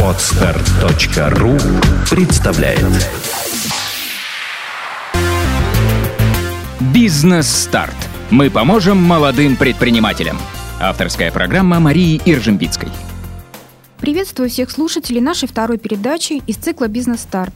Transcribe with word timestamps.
Отстар.ру 0.00 1.56
представляет 2.10 2.86
Бизнес-старт. 6.94 7.96
Мы 8.30 8.50
поможем 8.50 8.98
молодым 8.98 9.56
предпринимателям. 9.56 10.38
Авторская 10.80 11.32
программа 11.32 11.80
Марии 11.80 12.20
Иржембицкой. 12.24 12.90
Приветствую 13.98 14.48
всех 14.48 14.70
слушателей 14.70 15.20
нашей 15.20 15.48
второй 15.48 15.78
передачи 15.78 16.42
из 16.46 16.56
цикла 16.56 16.86
«Бизнес-старт». 16.86 17.54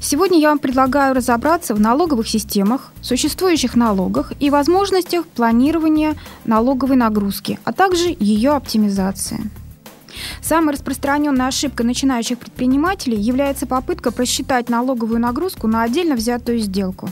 Сегодня 0.00 0.38
я 0.38 0.50
вам 0.50 0.60
предлагаю 0.60 1.14
разобраться 1.14 1.74
в 1.74 1.80
налоговых 1.80 2.28
системах, 2.28 2.92
существующих 3.02 3.74
налогах 3.74 4.32
и 4.38 4.50
возможностях 4.50 5.26
планирования 5.26 6.14
налоговой 6.44 6.96
нагрузки, 6.96 7.58
а 7.64 7.72
также 7.72 8.16
ее 8.20 8.52
оптимизации. 8.52 9.50
Самой 10.42 10.74
распространенной 10.74 11.46
ошибкой 11.48 11.86
начинающих 11.86 12.38
предпринимателей 12.38 13.18
является 13.18 13.66
попытка 13.66 14.10
просчитать 14.10 14.68
налоговую 14.68 15.20
нагрузку 15.20 15.66
на 15.66 15.82
отдельно 15.82 16.14
взятую 16.14 16.58
сделку. 16.58 17.10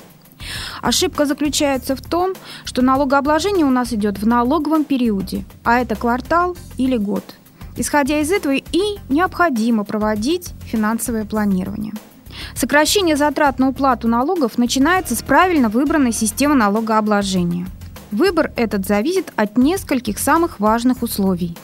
Ошибка 0.83 1.27
заключается 1.27 1.97
в 1.97 2.01
том, 2.01 2.35
что 2.65 2.83
налогообложение 2.83 3.67
у 3.67 3.71
нас 3.71 3.93
идет 3.93 4.19
в 4.19 4.27
налоговом 4.27 4.85
периоде, 4.85 5.45
а 5.65 5.81
это 5.81 5.97
квартал 5.97 6.57
или 6.77 6.97
год– 6.97 7.25
Исходя 7.79 8.19
из 8.21 8.33
этого 8.33 8.55
и 8.55 8.99
необходимо 9.09 9.85
проводить 9.85 10.51
финансовое 10.67 11.25
планирование. 11.25 11.93
Сокращение 12.57 13.17
затрат 13.17 13.61
на 13.61 13.69
уплату 13.69 14.09
налогов 14.09 14.59
начинается 14.59 15.15
с 15.15 15.23
правильно 15.23 15.69
выбранной 15.69 16.13
системы 16.13 16.57
налогообложения. 16.57 17.69
Выбор 18.11 18.51
этот 18.57 18.85
зависит 18.85 19.33
от 19.37 19.57
нескольких 19.57 20.19
самых 20.19 20.59
важных 20.59 21.03
условий. 21.03 21.57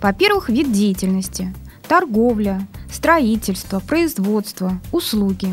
Во-первых, 0.00 0.48
вид 0.48 0.72
деятельности– 0.72 1.54
торговля, 1.88 2.66
строительство, 2.90 3.80
производство, 3.80 4.80
услуги. 4.92 5.52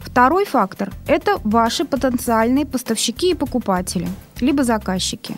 Второй 0.00 0.44
фактор– 0.44 0.92
это 1.06 1.38
ваши 1.44 1.84
потенциальные 1.84 2.66
поставщики 2.66 3.30
и 3.30 3.34
покупатели, 3.34 4.08
либо 4.40 4.64
заказчики. 4.64 5.36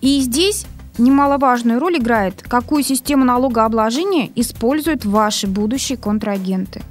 И 0.00 0.20
здесь 0.20 0.66
Немаловажную 0.98 1.78
роль 1.78 1.98
играет, 1.98 2.42
какую 2.42 2.82
систему 2.82 3.24
налогообложения 3.24 4.30
используют 4.34 5.04
ваши 5.04 5.46
будущие 5.46 5.98
контрагенты. 5.98 6.82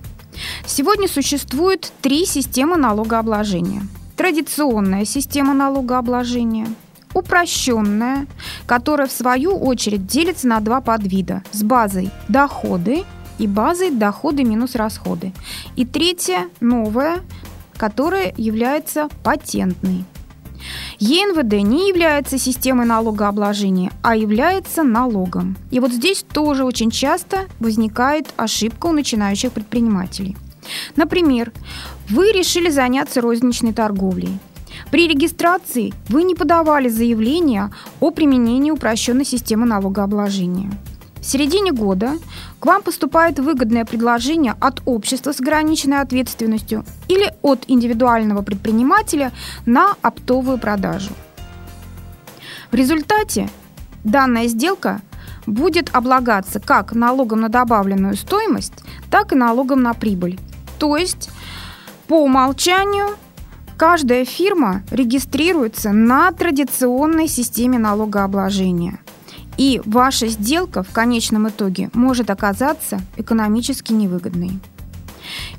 Сегодня 0.68 1.08
существует 1.08 1.92
три 2.02 2.26
системы 2.26 2.78
налогообложения. 2.78 3.82
Традиционная 4.16 5.06
система 5.06 5.54
налогообложения, 5.54 6.68
упрощенная, 7.16 8.28
которая 8.68 9.08
в 9.08 9.12
свою 9.12 9.58
очередь 9.58 10.06
делится 10.06 10.48
на 10.48 10.60
два 10.60 10.82
подвида 10.82 11.44
с 11.52 11.64
базой 11.64 12.12
доходы 12.28 13.04
и 13.40 13.48
базой 13.48 13.90
доходы 13.90 14.44
минус 14.44 14.76
расходы. 14.76 15.34
И 15.76 15.86
третья, 15.86 16.50
новая, 16.60 17.22
которая 17.78 18.34
является 18.38 19.10
патентной. 19.24 20.06
ЕНВД 21.00 21.64
не 21.64 21.90
является 21.90 22.38
системой 22.38 22.86
налогообложения, 22.86 23.92
а 24.02 24.16
является 24.16 24.84
налогом. 24.84 25.58
И 25.72 25.80
вот 25.80 25.92
здесь 25.92 26.26
тоже 26.34 26.64
очень 26.64 26.92
часто 26.92 27.46
возникает 27.60 28.34
ошибка 28.36 28.88
у 28.88 28.92
начинающих 28.92 29.52
предпринимателей. 29.52 30.36
Например, 30.96 31.52
вы 32.10 32.32
решили 32.32 32.70
заняться 32.70 33.22
розничной 33.22 33.74
торговлей. 33.74 34.40
При 34.92 35.08
регистрации 35.08 35.94
вы 36.10 36.24
не 36.24 36.36
подавали 36.36 36.90
заявление 36.90 37.72
о 38.00 38.12
применении 38.12 38.72
упрощенной 38.72 39.26
системы 39.26 39.66
налогообложения. 39.66 40.72
В 41.20 41.26
середине 41.26 41.72
года 41.72 42.20
к 42.60 42.66
вам 42.66 42.84
поступает 42.84 43.40
выгодное 43.40 43.84
предложение 43.84 44.56
от 44.60 44.82
общества 44.86 45.32
с 45.32 45.40
ограниченной 45.40 46.02
ответственностью 46.02 46.86
или 47.08 47.34
от 47.42 47.66
индивидуального 47.68 48.44
предпринимателя 48.44 49.32
на 49.66 49.96
оптовую 50.04 50.60
продажу. 50.60 51.12
В 52.72 52.76
результате 52.76 53.50
данная 54.04 54.48
сделка 54.48 55.02
будет 55.48 55.90
облагаться 55.96 56.60
как 56.60 56.94
налогом 56.94 57.42
на 57.42 57.50
добавленную 57.50 58.16
стоимость, 58.16 58.74
так 59.10 59.34
и 59.34 59.36
налогом 59.36 59.82
на 59.82 59.96
прибыль. 59.96 60.40
То 60.78 60.96
есть 60.96 61.30
по 62.08 62.24
умолчанию 62.24 63.16
каждая 63.78 64.26
фирма 64.26 64.84
регистрируется 64.92 65.92
на 65.92 66.32
традиционной 66.32 67.28
системе 67.28 67.78
налогообложения. 67.80 69.00
И 69.58 69.82
ваша 69.86 70.28
сделка 70.28 70.84
в 70.84 70.92
конечном 70.92 71.48
итоге 71.50 71.90
может 71.94 72.30
оказаться 72.30 73.00
экономически 73.16 73.94
невыгодной. 73.94 74.60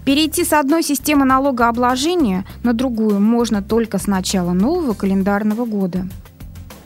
Перейти 0.05 0.45
с 0.45 0.53
одной 0.53 0.83
системы 0.83 1.25
налогообложения 1.25 2.45
на 2.63 2.73
другую 2.73 3.21
можно 3.21 3.63
только 3.63 3.99
с 3.99 4.07
начала 4.07 4.53
нового 4.53 4.95
календарного 4.95 5.65
года– 5.65 6.07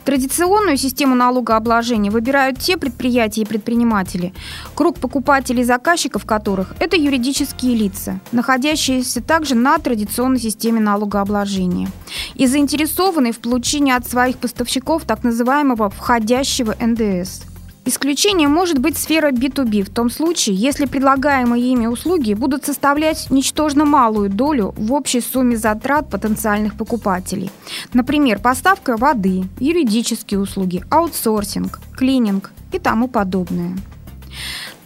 Традиционную 0.05 0.77
систему 0.77 1.15
налогообложения 1.15 2.09
выбирают 2.09 2.57
те 2.59 2.75
предприятия 2.75 3.41
и 3.41 3.45
предприниматели, 3.45 4.33
круг 4.73 4.99
покупателей 4.99 5.61
и 5.61 5.65
заказчиков 5.65 6.25
которых– 6.25 6.73
это 6.79 6.95
юридические 6.97 7.75
лица, 7.75 8.19
находящиеся 8.31 9.21
также 9.21 9.53
на 9.53 9.77
традиционной 9.77 10.39
системе 10.39 10.79
налогообложения 10.79 11.89
и 12.33 12.47
заинтересованные 12.47 13.31
в 13.31 13.39
получении 13.39 13.93
от 13.93 14.07
своих 14.07 14.37
поставщиков 14.37 15.03
так 15.05 15.23
называемого 15.23 15.89
входящего 15.91 16.75
НДС– 16.79 17.41
Исключением 17.83 18.51
может 18.51 18.77
быть 18.77 18.95
сфера 18.95 19.31
B2B 19.31 19.83
в 19.83 19.89
том 19.89 20.11
случае, 20.11 20.55
если 20.55 20.85
предлагаемые 20.85 21.71
ими 21.71 21.87
услуги 21.87 22.35
будут 22.35 22.63
составлять 22.63 23.31
ничтожно 23.31 23.85
малую 23.85 24.29
долю 24.29 24.75
в 24.77 24.93
общей 24.93 25.19
сумме 25.19 25.57
затрат 25.57 26.07
потенциальных 26.07 26.75
покупателей. 26.75 27.49
Например, 27.93 28.37
поставка 28.39 28.97
воды, 28.97 29.45
юридические 29.59 30.39
услуги, 30.39 30.83
аутсорсинг, 30.91 31.79
клининг 31.97 32.51
и 32.71 32.77
тому 32.77 33.07
подобное. 33.07 33.75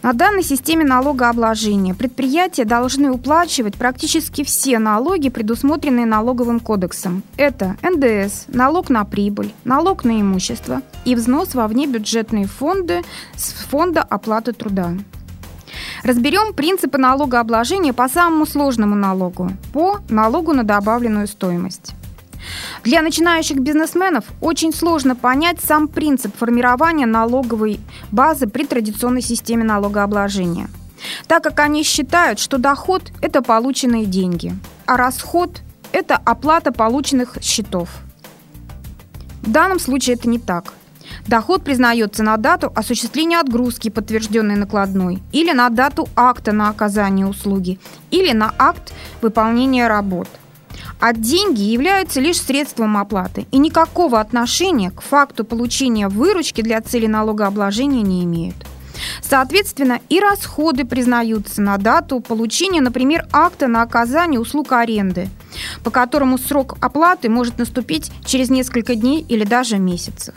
На 0.02 0.12
данной 0.12 0.42
системе 0.42 0.84
налогообложения 0.84 1.94
предприятия 1.94 2.64
должны 2.64 3.10
уплачивать 3.10 3.74
практически 3.76 4.44
все 4.44 4.78
налоги, 4.78 5.30
предусмотренные 5.30 6.06
налоговым 6.06 6.60
кодексом. 6.60 7.22
Это 7.36 7.76
НДС, 7.82 8.44
налог 8.48 8.88
на 8.88 9.04
прибыль, 9.04 9.52
налог 9.64 10.04
на 10.04 10.20
имущество 10.20 10.82
и 11.04 11.14
взнос 11.14 11.54
во 11.54 11.66
внебюджетные 11.66 12.46
фонды 12.46 13.02
с 13.34 13.52
фонда 13.52 14.02
оплаты 14.02 14.52
труда. 14.52 14.92
Разберем 16.04 16.54
принципы 16.54 16.98
налогообложения 16.98 17.92
по 17.92 18.08
самому 18.08 18.46
сложному 18.46 18.94
налогу– 18.94 19.50
по 19.72 19.98
налогу 20.08 20.52
на 20.52 20.62
добавленную 20.62 21.26
стоимость. 21.26 21.94
Для 22.84 23.02
начинающих 23.02 23.58
бизнесменов 23.58 24.24
очень 24.40 24.72
сложно 24.72 25.16
понять 25.16 25.58
сам 25.60 25.88
принцип 25.88 26.36
формирования 26.36 27.06
налоговой 27.06 27.80
базы 28.12 28.46
при 28.46 28.64
традиционной 28.64 29.22
системе 29.22 29.64
налогообложения, 29.64 30.68
так 31.26 31.42
как 31.42 31.60
они 31.60 31.82
считают, 31.82 32.38
что 32.38 32.58
доход– 32.58 33.12
это 33.22 33.42
полученные 33.42 34.06
деньги, 34.06 34.54
а 34.86 34.96
расход– 34.96 35.62
это 35.92 36.16
оплата 36.16 36.72
полученных 36.72 37.38
счетов. 37.42 37.88
В 39.42 39.50
данном 39.50 39.78
случае 39.78 40.16
это 40.16 40.28
не 40.28 40.38
так. 40.38 40.72
Доход 41.28 41.62
признается 41.62 42.22
на 42.22 42.36
дату 42.36 42.72
осуществления 42.74 43.38
отгрузки, 43.38 43.90
подтвержденной 43.90 44.56
накладной, 44.56 45.22
или 45.32 45.52
на 45.52 45.68
дату 45.70 46.08
акта 46.16 46.52
на 46.52 46.68
оказание 46.68 47.26
услуги, 47.26 47.78
или 48.10 48.32
на 48.32 48.52
акт 48.58 48.92
выполнения 49.22 49.88
работ– 49.88 50.28
а 51.00 51.12
деньги 51.12 51.62
являются 51.62 52.20
лишь 52.20 52.40
средством 52.40 52.96
оплаты 52.96 53.46
и 53.50 53.58
никакого 53.58 54.20
отношения 54.20 54.90
к 54.90 55.00
факту 55.02 55.44
получения 55.44 56.08
выручки 56.08 56.62
для 56.62 56.80
цели 56.80 57.06
налогообложения 57.06 58.02
не 58.02 58.24
имеют. 58.24 58.56
Соответственно, 59.22 60.00
и 60.08 60.20
расходы 60.20 60.84
признаются 60.84 61.60
на 61.60 61.76
дату 61.76 62.20
получения, 62.20 62.80
например, 62.80 63.26
акта 63.32 63.66
на 63.66 63.82
оказание 63.82 64.40
услуг 64.40 64.72
аренды, 64.72 65.28
по 65.84 65.90
которому 65.90 66.38
срок 66.38 66.76
оплаты 66.80 67.28
может 67.28 67.58
наступить 67.58 68.10
через 68.24 68.48
несколько 68.48 68.94
дней 68.94 69.24
или 69.28 69.44
даже 69.44 69.78
месяцев. 69.78 70.34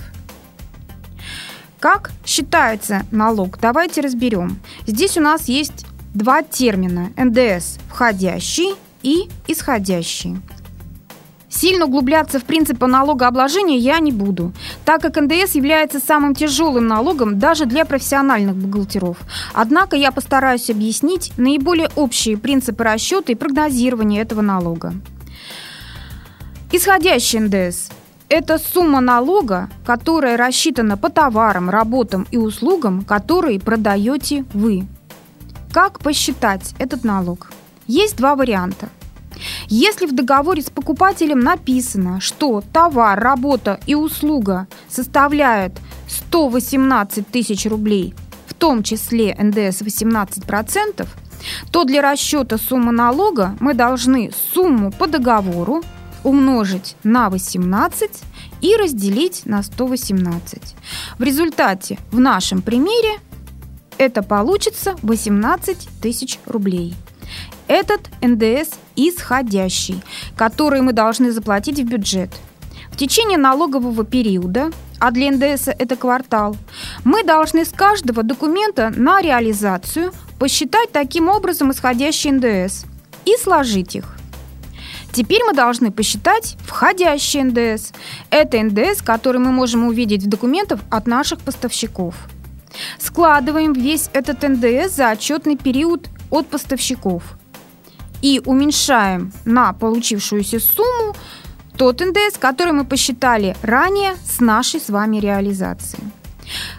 Как 1.80 2.12
считается 2.25 3.06
налог? 3.12 3.57
Давайте 3.62 4.01
разберем. 4.01 4.60
Здесь 4.86 5.18
у 5.18 5.22
нас 5.22 5.48
есть 5.48 5.86
два 6.13 6.44
термина– 6.44 7.12
НДС– 7.18 7.78
входящий 7.89 8.75
и 9.01 9.30
исходящий. 9.48 10.38
Сильно 11.50 11.86
углубляться 11.86 12.40
в 12.40 12.46
принципы 12.46 12.86
налогообложения 12.86 13.78
я 13.78 14.00
не 14.00 14.12
буду, 14.12 14.54
так 14.86 15.01
как 15.01 15.18
НДС 15.18 15.56
является 15.56 16.00
самым 16.00 16.36
тяжелым 16.36 16.88
налогом 16.88 17.40
даже 17.40 17.66
для 17.66 17.86
профессиональных 17.86 18.56
бухгалтеров. 18.56 19.18
Однако 19.54 19.96
я 19.96 20.12
постараюсь 20.12 20.69
объяснить 20.69 21.34
наиболее 21.38 21.90
общие 21.96 22.38
принципы 22.38 22.84
расчета 22.84 23.31
и 23.31 23.36
прогнозирования 23.36 24.22
этого 24.22 24.42
налога. 24.42 24.94
Исходящий 26.72 27.40
НДС 27.40 27.90
Это 28.30 28.60
сумма 28.60 29.02
налога, 29.02 29.69
которая 29.84 30.38
рассчитана 30.38 30.98
по 30.98 31.10
товарам, 31.10 31.72
работам 31.72 32.28
и 32.30 32.38
услугам, 32.38 33.02
которые 33.04 33.60
продаете 33.60 34.45
вы. 34.54 34.86
Как 35.74 36.00
посчитать 36.00 36.75
этот 36.78 37.04
налог? 37.04 37.52
Есть 37.88 38.18
два 38.18 38.36
варианта. 38.36 38.90
Если 39.68 40.06
в 40.06 40.13
договоре 40.13 40.62
с 40.62 40.69
покупателем 40.69 41.39
написано, 41.39 42.19
что 42.19 42.63
товар, 42.74 43.19
работа 43.19 43.80
и 43.86 43.95
услуга 43.95 44.68
составляют 44.88 45.74
118 46.07 47.27
тысяч 47.27 47.65
рублей, 47.65 48.13
в 48.47 48.53
том 48.53 48.83
числе 48.83 49.36
НДС 49.39 49.81
18%, 49.81 51.07
то 51.71 51.83
для 51.83 52.01
расчета 52.01 52.57
суммы 52.57 52.91
налога 52.91 53.56
мы 53.59 53.74
должны 53.74 54.31
сумму 54.53 54.91
по 54.91 55.07
договору 55.07 55.81
умножить 56.24 56.95
на 57.03 57.30
18 57.30 58.12
и 58.62 58.75
разделить 58.75 59.45
на 59.45 59.63
118. 59.63 60.75
В 61.18 61.24
результате 61.24 61.97
в 62.12 62.19
нашем 62.19 62.62
примере 62.62 63.19
это 63.97 64.21
получится 64.21 64.95
18 65.01 65.88
тысяч 66.01 66.39
рублей. 66.45 66.95
Этот 67.69 68.10
НДС 68.24 68.71
исходящий, 68.95 70.01
который 70.36 70.81
мы 70.81 70.92
должны 70.92 71.31
заплатить 71.31 71.80
в 71.80 71.83
бюджет. 71.83 72.31
В 72.92 72.98
течение 72.98 73.38
налогового 73.38 74.04
периода, 74.04 74.71
а 74.98 75.12
для 75.12 75.31
НДС 75.31 75.68
это 75.68 75.95
квартал, 75.95 76.57
мы 77.04 77.24
должны 77.24 77.63
с 77.63 77.69
каждого 77.69 78.24
документа 78.24 78.92
на 78.95 79.21
реализацию 79.21 80.12
посчитать 80.39 80.92
таким 80.92 81.30
образом 81.30 81.71
исходящий 81.71 82.31
НДС 82.31 82.86
и 83.25 83.38
сложить 83.38 83.95
их. 83.95 84.18
Теперь 85.12 85.44
мы 85.44 85.54
должны 85.54 85.92
посчитать 85.92 86.57
входящий 86.66 87.44
НДС. 87.44 87.92
Это 88.31 88.63
НДС, 88.63 89.04
который 89.04 89.39
мы 89.39 89.51
можем 89.51 89.86
увидеть 89.86 90.24
в 90.24 90.27
документах 90.27 90.80
от 90.89 91.06
наших 91.06 91.38
поставщиков. 91.39 92.16
Складываем 92.98 93.74
весь 93.74 94.10
этот 94.13 94.42
НДС 94.42 94.95
за 94.95 95.12
отчетный 95.12 95.56
период 95.56 96.10
от 96.31 96.48
поставщиков 96.48 97.38
и 98.21 98.42
уменьшаем 98.45 99.31
на 99.45 99.74
получившуюся 99.74 100.60
сумму 100.60 101.16
тот 101.77 102.01
НДС, 102.01 102.38
который 102.38 102.74
мы 102.74 102.83
посчитали 102.83 103.56
ранее 103.62 104.16
с 104.25 104.39
нашей 104.42 104.81
с 104.81 104.89
вами 104.89 105.18
реализацией. 105.18 106.04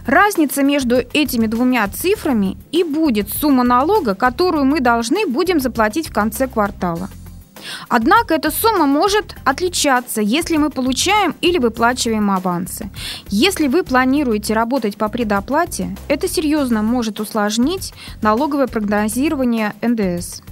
Разница 0.07 0.63
между 0.63 0.97
этими 0.97 1.47
двумя 1.47 1.87
цифрами 1.89 2.57
и 2.73 2.83
будет 2.85 3.31
сумма 3.31 3.65
налога, 3.65 4.15
которую 4.15 4.65
мы 4.65 4.81
должны 4.81 5.27
будем 5.27 5.61
заплатить 5.61 6.09
в 6.09 6.13
конце 6.13 6.49
квартала. 6.49 7.09
Однако 7.89 8.35
эта 8.35 8.51
сумма 8.51 8.87
может 8.87 9.37
отличаться, 9.45 10.21
если 10.21 10.57
мы 10.57 10.71
получаем 10.71 11.35
или 11.41 11.59
выплачиваем 11.59 12.31
авансы. 12.31 12.91
Если 13.29 13.69
вы 13.69 13.83
планируете 13.83 14.55
работать 14.55 14.97
по 14.97 15.09
предоплате, 15.09 15.97
это 16.09 16.29
серьезно 16.29 16.83
может 16.83 17.21
усложнить 17.21 17.93
налоговое 18.23 18.67
прогнозирование 18.67 19.75
НДС. 19.83 20.43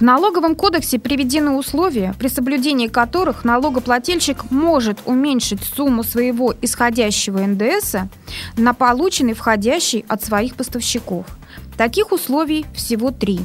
В 0.00 0.02
налоговом 0.02 0.54
кодексе 0.54 0.98
приведены 0.98 1.50
условия, 1.50 2.14
при 2.18 2.28
соблюдении 2.28 2.88
которых 2.88 3.44
налогоплательщик 3.44 4.50
может 4.50 5.00
уменьшить 5.04 5.62
сумму 5.62 6.04
своего 6.04 6.54
исходящего 6.62 7.40
НДС 7.40 7.96
на 8.56 8.72
полученный 8.72 9.34
входящий 9.34 10.06
от 10.08 10.24
своих 10.24 10.54
поставщиков. 10.54 11.26
Таких 11.76 12.12
условий 12.12 12.64
всего 12.74 13.10
три. 13.10 13.40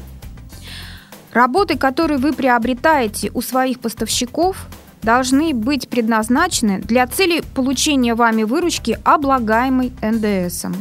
Работы, 1.33 1.77
которые 1.77 2.19
вы 2.19 2.31
приобретаете 2.31 3.31
у 3.33 3.41
своих 3.41 3.81
поставщиков, 3.81 4.55
должны 5.03 5.53
быть 5.53 5.89
предназначены 5.89 6.79
для 6.79 7.05
цели 7.05 7.43
получения 7.53 8.15
вами 8.15 8.43
выручки, 8.43 8.97
облагаемой 9.03 9.91
НДСом 10.01 10.73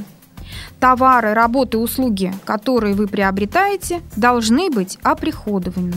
товары, 0.80 1.34
работы, 1.34 1.78
услуги, 1.78 2.32
которые 2.44 2.94
вы 2.94 3.06
приобретаете, 3.06 4.02
должны 4.16 4.70
быть 4.70 4.98
оприходованы. 5.02 5.94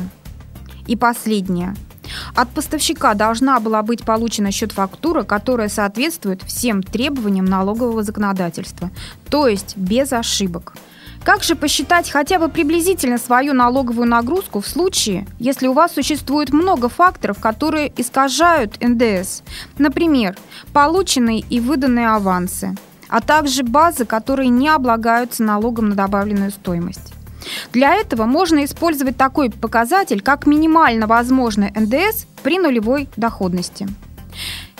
И 0.87 0.95
последнее. 0.95 1.75
От 2.35 2.49
поставщика 2.49 3.13
должна 3.13 3.59
была 3.59 3.81
быть 3.81 4.03
получена 4.03 4.51
счет-фактура, 4.51 5.23
которая 5.23 5.69
соответствует 5.69 6.41
всем 6.43 6.83
требованиям 6.83 7.45
налогового 7.45 8.03
законодательства, 8.03 8.91
то 9.29 9.47
есть 9.47 9.75
без 9.75 10.13
ошибок. 10.13 10.73
Как 11.23 11.43
же 11.43 11.55
посчитать 11.55 12.09
хотя 12.09 12.39
бы 12.39 12.47
приблизительно 12.47 13.17
свою 13.17 13.53
налоговую 13.53 14.07
нагрузку 14.07 14.61
в 14.61 14.67
случае, 14.67 15.27
если 15.39 15.67
у 15.67 15.73
вас 15.73 15.93
существует 15.93 16.53
много 16.53 16.87
факторов, 16.87 17.39
которые 17.39 17.91
искажают 17.97 18.77
НДС? 18.81 19.41
Например, 19.77 20.37
полученные 20.71 21.39
и 21.39 21.59
выданные 21.59 22.09
авансы– 22.09 22.75
а 23.09 23.21
также 23.21 23.63
базы, 23.63 24.05
которые 24.05 24.49
не 24.49 24.69
облагаются 24.69 25.43
налогом 25.43 25.89
на 25.89 25.95
добавленную 25.95 26.51
стоимость. 26.51 27.13
Для 27.71 27.95
этого 27.95 28.25
можно 28.25 28.65
использовать 28.65 29.17
такой 29.17 29.49
показатель, 29.49 30.21
как 30.21 30.45
минимально 30.45 31.07
возможный 31.07 31.71
НДС 31.71 32.25
при 32.43 32.59
нулевой 32.59 33.09
доходности. 33.15 33.87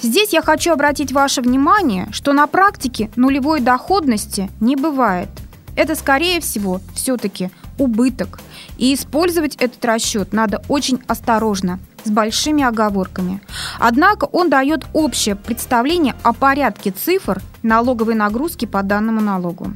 Здесь 0.02 0.34
я 0.34 0.42
хочу 0.42 0.72
обратить 0.72 1.12
ваше 1.12 1.42
внимание, 1.42 2.08
что 2.12 2.34
на 2.34 2.46
практике 2.48 3.10
нулевой 3.16 3.62
доходности 3.62 4.50
не 4.60 4.76
бывает. 4.76 5.30
Это, 5.76 5.96
скорее 5.96 6.40
всего, 6.40 6.82
все-таки 6.94 7.50
убыток. 7.80 8.40
И 8.78 8.94
использовать 8.94 9.56
этот 9.56 9.84
расчет 9.86 10.34
надо 10.34 10.64
очень 10.68 11.02
осторожно, 11.08 11.80
с 12.04 12.10
большими 12.10 12.64
оговорками. 12.64 13.42
Однако 13.80 14.26
он 14.26 14.50
дает 14.50 14.86
общее 14.94 15.36
представление 15.36 16.16
о 16.24 16.34
порядке 16.34 16.92
цифр 16.92 17.42
налоговой 17.64 18.16
нагрузки 18.16 18.66
по 18.66 18.84
данному 18.84 19.22
налогу. 19.22 19.74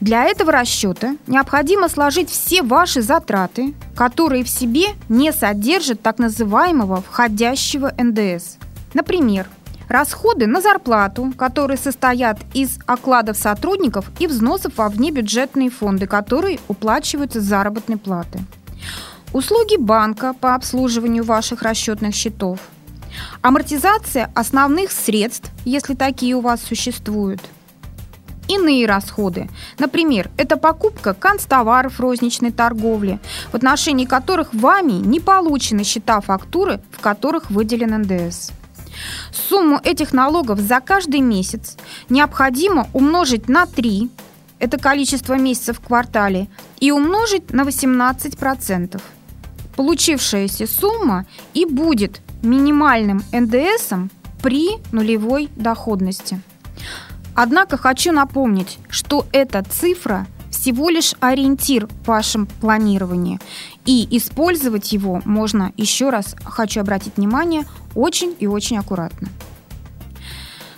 Для 0.00 0.24
этого 0.24 0.52
расчета 0.52 1.16
необходимо 1.26 1.88
сложить 1.88 2.30
все 2.30 2.62
ваши 2.62 3.02
затраты, 3.02 3.74
которые 3.94 4.44
в 4.44 4.48
себе 4.48 4.88
не 5.08 5.32
содержат 5.32 6.02
так 6.02 6.18
называемого 6.18 7.02
входящего 7.02 7.92
НДС. 7.96 8.56
Например, 8.92 9.46
расходы 9.88 10.46
на 10.46 10.60
зарплату, 10.60 11.32
которые 11.36 11.76
состоят 11.76 12.38
из 12.52 12.78
окладов 12.86 13.36
сотрудников 13.36 14.10
и 14.18 14.26
взносов 14.26 14.76
во 14.76 14.88
внебюджетные 14.88 15.70
фонды, 15.70 16.06
которые 16.06 16.58
уплачиваются 16.68 17.40
с 17.40 17.44
заработной 17.44 17.96
платы 17.96 18.40
услуги 19.34 19.76
банка 19.76 20.32
по 20.32 20.54
обслуживанию 20.54 21.24
ваших 21.24 21.62
расчетных 21.62 22.14
счетов, 22.14 22.60
амортизация 23.42 24.30
основных 24.34 24.92
средств, 24.92 25.50
если 25.64 25.94
такие 25.94 26.34
у 26.36 26.40
вас 26.40 26.62
существуют, 26.62 27.42
Иные 28.46 28.86
расходы. 28.86 29.48
Например, 29.78 30.30
это 30.36 30.58
покупка 30.58 31.14
канцтоваров 31.14 31.98
розничной 31.98 32.52
торговли, 32.52 33.18
в 33.50 33.56
отношении 33.56 34.04
которых 34.04 34.52
вами 34.52 34.92
не 34.92 35.18
получены 35.18 35.82
счета 35.82 36.20
фактуры, 36.20 36.82
в 36.90 37.00
которых 37.00 37.50
выделен 37.50 38.02
НДС. 38.02 38.50
Сумму 39.32 39.80
этих 39.82 40.12
налогов 40.12 40.60
за 40.60 40.80
каждый 40.80 41.20
месяц 41.20 41.78
необходимо 42.10 42.86
умножить 42.92 43.48
на 43.48 43.64
3, 43.64 44.10
это 44.58 44.78
количество 44.78 45.38
месяцев 45.38 45.78
в 45.78 45.86
квартале, 45.86 46.48
и 46.80 46.92
умножить 46.92 47.50
на 47.50 47.62
18% 47.62 49.00
получившаяся 49.76 50.66
сумма 50.66 51.26
и 51.52 51.64
будет 51.64 52.20
минимальным 52.42 53.22
НДСом 53.32 54.10
при 54.42 54.78
нулевой 54.92 55.48
доходности. 55.56 56.40
Однако 57.34 57.76
хочу 57.76 58.12
напомнить, 58.12 58.78
что 58.88 59.26
эта 59.32 59.62
цифра 59.62 60.26
всего 60.50 60.88
лишь 60.88 61.14
ориентир 61.20 61.88
в 61.88 62.06
вашем 62.06 62.46
планировании. 62.46 63.40
И 63.84 64.06
использовать 64.16 64.92
его 64.92 65.20
можно, 65.24 65.72
еще 65.76 66.10
раз 66.10 66.36
хочу 66.44 66.80
обратить 66.80 67.16
внимание, 67.16 67.64
очень 67.94 68.34
и 68.38 68.46
очень 68.46 68.78
аккуратно. 68.78 69.28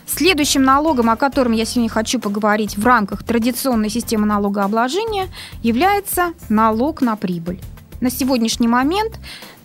Следующим 0.06 0.62
налогом, 0.62 1.10
о 1.10 1.16
котором 1.16 1.52
я 1.52 1.64
сегодня 1.64 1.90
хочу 1.90 2.18
поговорить 2.18 2.78
в 2.78 2.86
рамках 2.86 3.22
традиционной 3.22 3.90
системы 3.90 4.26
налогообложения, 4.26 5.28
является 5.62 6.32
налог 6.48 7.02
на 7.02 7.16
прибыль. 7.16 7.60
На 8.00 8.10
сегодняшний 8.10 8.68
момент 8.68 9.18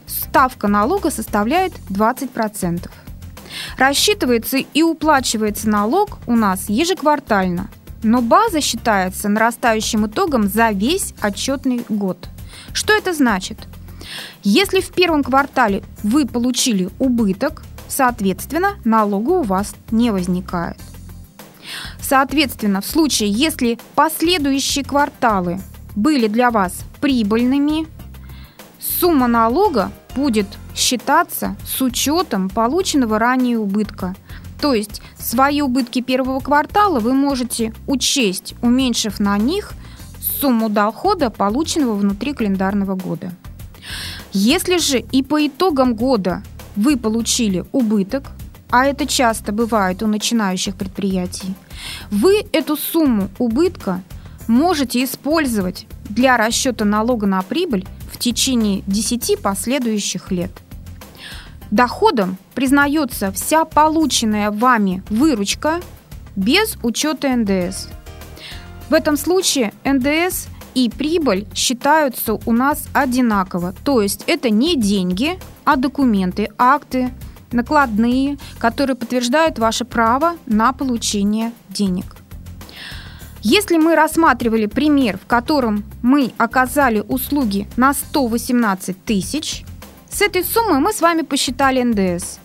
ставка 0.07 0.67
налога 0.67 1.11
составляет 1.11 1.73
20%. 1.89 2.89
Рассчитывается 3.77 4.57
и 4.57 4.81
уплачивается 4.81 5.69
налог 5.69 6.19
у 6.25 6.35
нас 6.35 6.69
ежеквартально, 6.69 7.69
но 8.03 8.21
база 8.21 8.61
считается 8.61 9.27
нарастающим 9.27 10.07
итогом 10.07 10.47
за 10.47 10.69
весь 10.69 11.13
отчетный 11.21 11.83
год. 11.89 12.29
Что 12.73 12.93
это 12.93 13.13
значит? 13.13 13.57
Если 14.43 14.79
в 14.79 14.91
первом 14.91 15.23
квартале 15.23 15.83
вы 16.03 16.25
получили 16.25 16.89
убыток, 16.99 17.63
соответственно, 17.87 18.75
налога 18.85 19.31
у 19.31 19.43
вас 19.43 19.75
не 19.91 20.11
возникает. 20.11 20.77
Соответственно, 22.01 22.81
в 22.81 22.85
случае, 22.85 23.29
если 23.29 23.77
последующие 23.95 24.83
кварталы 24.83 25.61
были 25.95 26.27
для 26.27 26.51
вас 26.51 26.73
прибыльными, 26.99 27.87
сумма 28.81 29.27
налога 29.27 29.91
будет 30.15 30.47
считаться 30.75 31.55
с 31.65 31.81
учетом 31.81 32.49
полученного 32.49 33.19
ранее 33.19 33.57
убытка. 33.57 34.15
То 34.59 34.73
есть 34.73 35.01
свои 35.17 35.61
убытки 35.61 36.01
первого 36.01 36.39
квартала 36.39 36.99
вы 36.99 37.13
можете 37.13 37.73
учесть, 37.87 38.55
уменьшив 38.61 39.19
на 39.19 39.37
них 39.37 39.73
сумму 40.39 40.69
дохода, 40.69 41.29
полученного 41.29 41.93
внутри 41.93 42.33
календарного 42.33 42.95
года. 42.95 43.31
Если 44.33 44.77
же 44.77 44.99
и 44.99 45.23
по 45.23 45.45
итогам 45.45 45.95
года 45.95 46.41
вы 46.75 46.97
получили 46.97 47.65
убыток, 47.71 48.31
а 48.69 48.85
это 48.85 49.05
часто 49.05 49.51
бывает 49.51 50.01
у 50.01 50.07
начинающих 50.07 50.75
предприятий, 50.75 51.53
вы 52.09 52.45
эту 52.53 52.77
сумму 52.77 53.29
убытка 53.37 54.01
можете 54.47 55.03
использовать 55.03 55.87
для 56.09 56.37
расчета 56.37 56.85
налога 56.85 57.27
на 57.27 57.41
прибыль 57.41 57.85
в 58.11 58.17
течение 58.17 58.83
10 58.87 59.41
последующих 59.41 60.31
лет. 60.31 60.51
Доходом 61.71 62.37
признается 62.53 63.31
вся 63.31 63.63
полученная 63.63 64.51
вами 64.51 65.03
выручка 65.09 65.79
без 66.35 66.77
учета 66.83 67.35
НДС. 67.35 67.87
В 68.89 68.93
этом 68.93 69.15
случае 69.15 69.73
НДС 69.85 70.47
и 70.75 70.89
прибыль 70.89 71.47
считаются 71.53 72.33
у 72.45 72.51
нас 72.51 72.87
одинаково. 72.93 73.73
То 73.83 74.01
есть 74.01 74.23
это 74.27 74.49
не 74.49 74.75
деньги, 74.75 75.39
а 75.63 75.77
документы, 75.77 76.49
акты, 76.57 77.11
накладные, 77.51 78.37
которые 78.59 78.95
подтверждают 78.95 79.59
ваше 79.59 79.85
право 79.85 80.35
на 80.45 80.73
получение 80.73 81.51
денег. 81.69 82.20
Если 83.43 83.77
мы 83.77 83.95
рассматривали 83.95 84.67
пример, 84.67 85.17
в 85.17 85.25
котором 85.25 85.83
мы 86.03 86.31
оказали 86.37 87.03
услуги 87.07 87.67
на 87.75 87.93
118 87.93 89.03
тысяч, 89.03 89.65
с 90.11 90.21
этой 90.21 90.43
суммы 90.43 90.79
мы 90.79 90.93
с 90.93 91.01
вами 91.01 91.23
посчитали 91.23 91.81
НДС. 91.81 92.37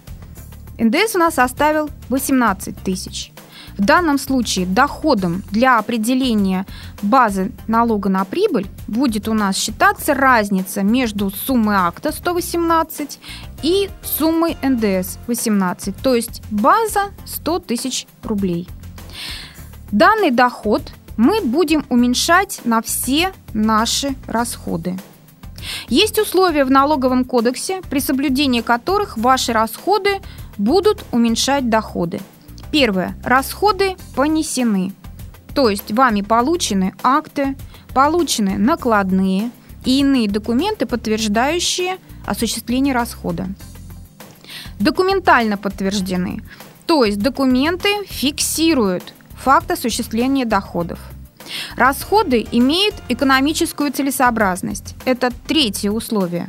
НДС 0.79 1.15
у 1.15 1.19
нас 1.19 1.35
составил 1.35 1.91
18 2.09 2.83
тысяч. 2.83 3.33
В 3.77 3.85
данном 3.85 4.19
случае 4.19 4.65
доходом 4.65 5.43
для 5.51 5.79
определения 5.79 6.65
базы 7.03 7.53
налога 7.67 8.09
на 8.09 8.25
прибыль 8.25 8.67
будет 8.89 9.29
у 9.29 9.35
нас 9.35 9.57
считаться 9.57 10.15
разница 10.15 10.83
между 10.83 11.31
суммой 11.31 11.77
акта 11.77 12.11
118 12.11 13.19
и 13.63 13.91
суммой 14.03 14.57
НДС 14.63 15.19
18, 15.27 15.95
то 15.95 16.15
есть 16.15 16.43
база 16.51 17.11
100 17.27 17.59
тысяч 17.59 18.07
рублей. 18.23 18.67
Данный 19.93 20.31
доход 20.31 20.83
мы 21.17 21.41
будем 21.41 21.85
уменьшать 21.89 22.61
на 22.65 22.83
все 22.83 23.33
наши 23.55 24.15
расходы. 24.27 24.99
Есть 25.89 26.19
условия 26.19 26.65
в 26.65 26.71
налоговом 26.71 27.25
кодексе, 27.25 27.81
при 27.89 28.01
соблюдении 28.01 28.61
которых 28.61 29.17
ваши 29.17 29.53
расходы 29.53 30.21
будут 30.59 31.05
уменьшать 31.13 31.71
доходы. 31.71 32.21
Первое. 32.71 33.17
Расходы 33.25 33.97
понесены. 34.15 34.93
То 35.55 35.71
есть 35.71 35.93
вами 35.93 36.21
получены 36.21 36.95
акты, 37.03 37.57
получены 37.95 38.59
накладные 38.59 39.51
и 39.85 40.01
иные 40.01 40.29
документы, 40.29 40.85
подтверждающие 40.85 41.97
осуществление 42.27 42.93
расхода. 42.93 43.49
Документально 44.79 45.57
подтверждены. 45.57 46.43
То 46.87 47.05
есть 47.05 47.19
документы 47.19 47.89
фиксируют 48.07 49.15
факт 49.47 49.71
осуществления 49.71 50.45
доходов. 50.45 50.99
Расходы 51.77 52.45
имеют 52.51 52.97
экономическую 53.09 53.93
целесообразность. 53.93 54.97
Это 55.05 55.31
третье 55.47 55.93
условие. 55.93 56.49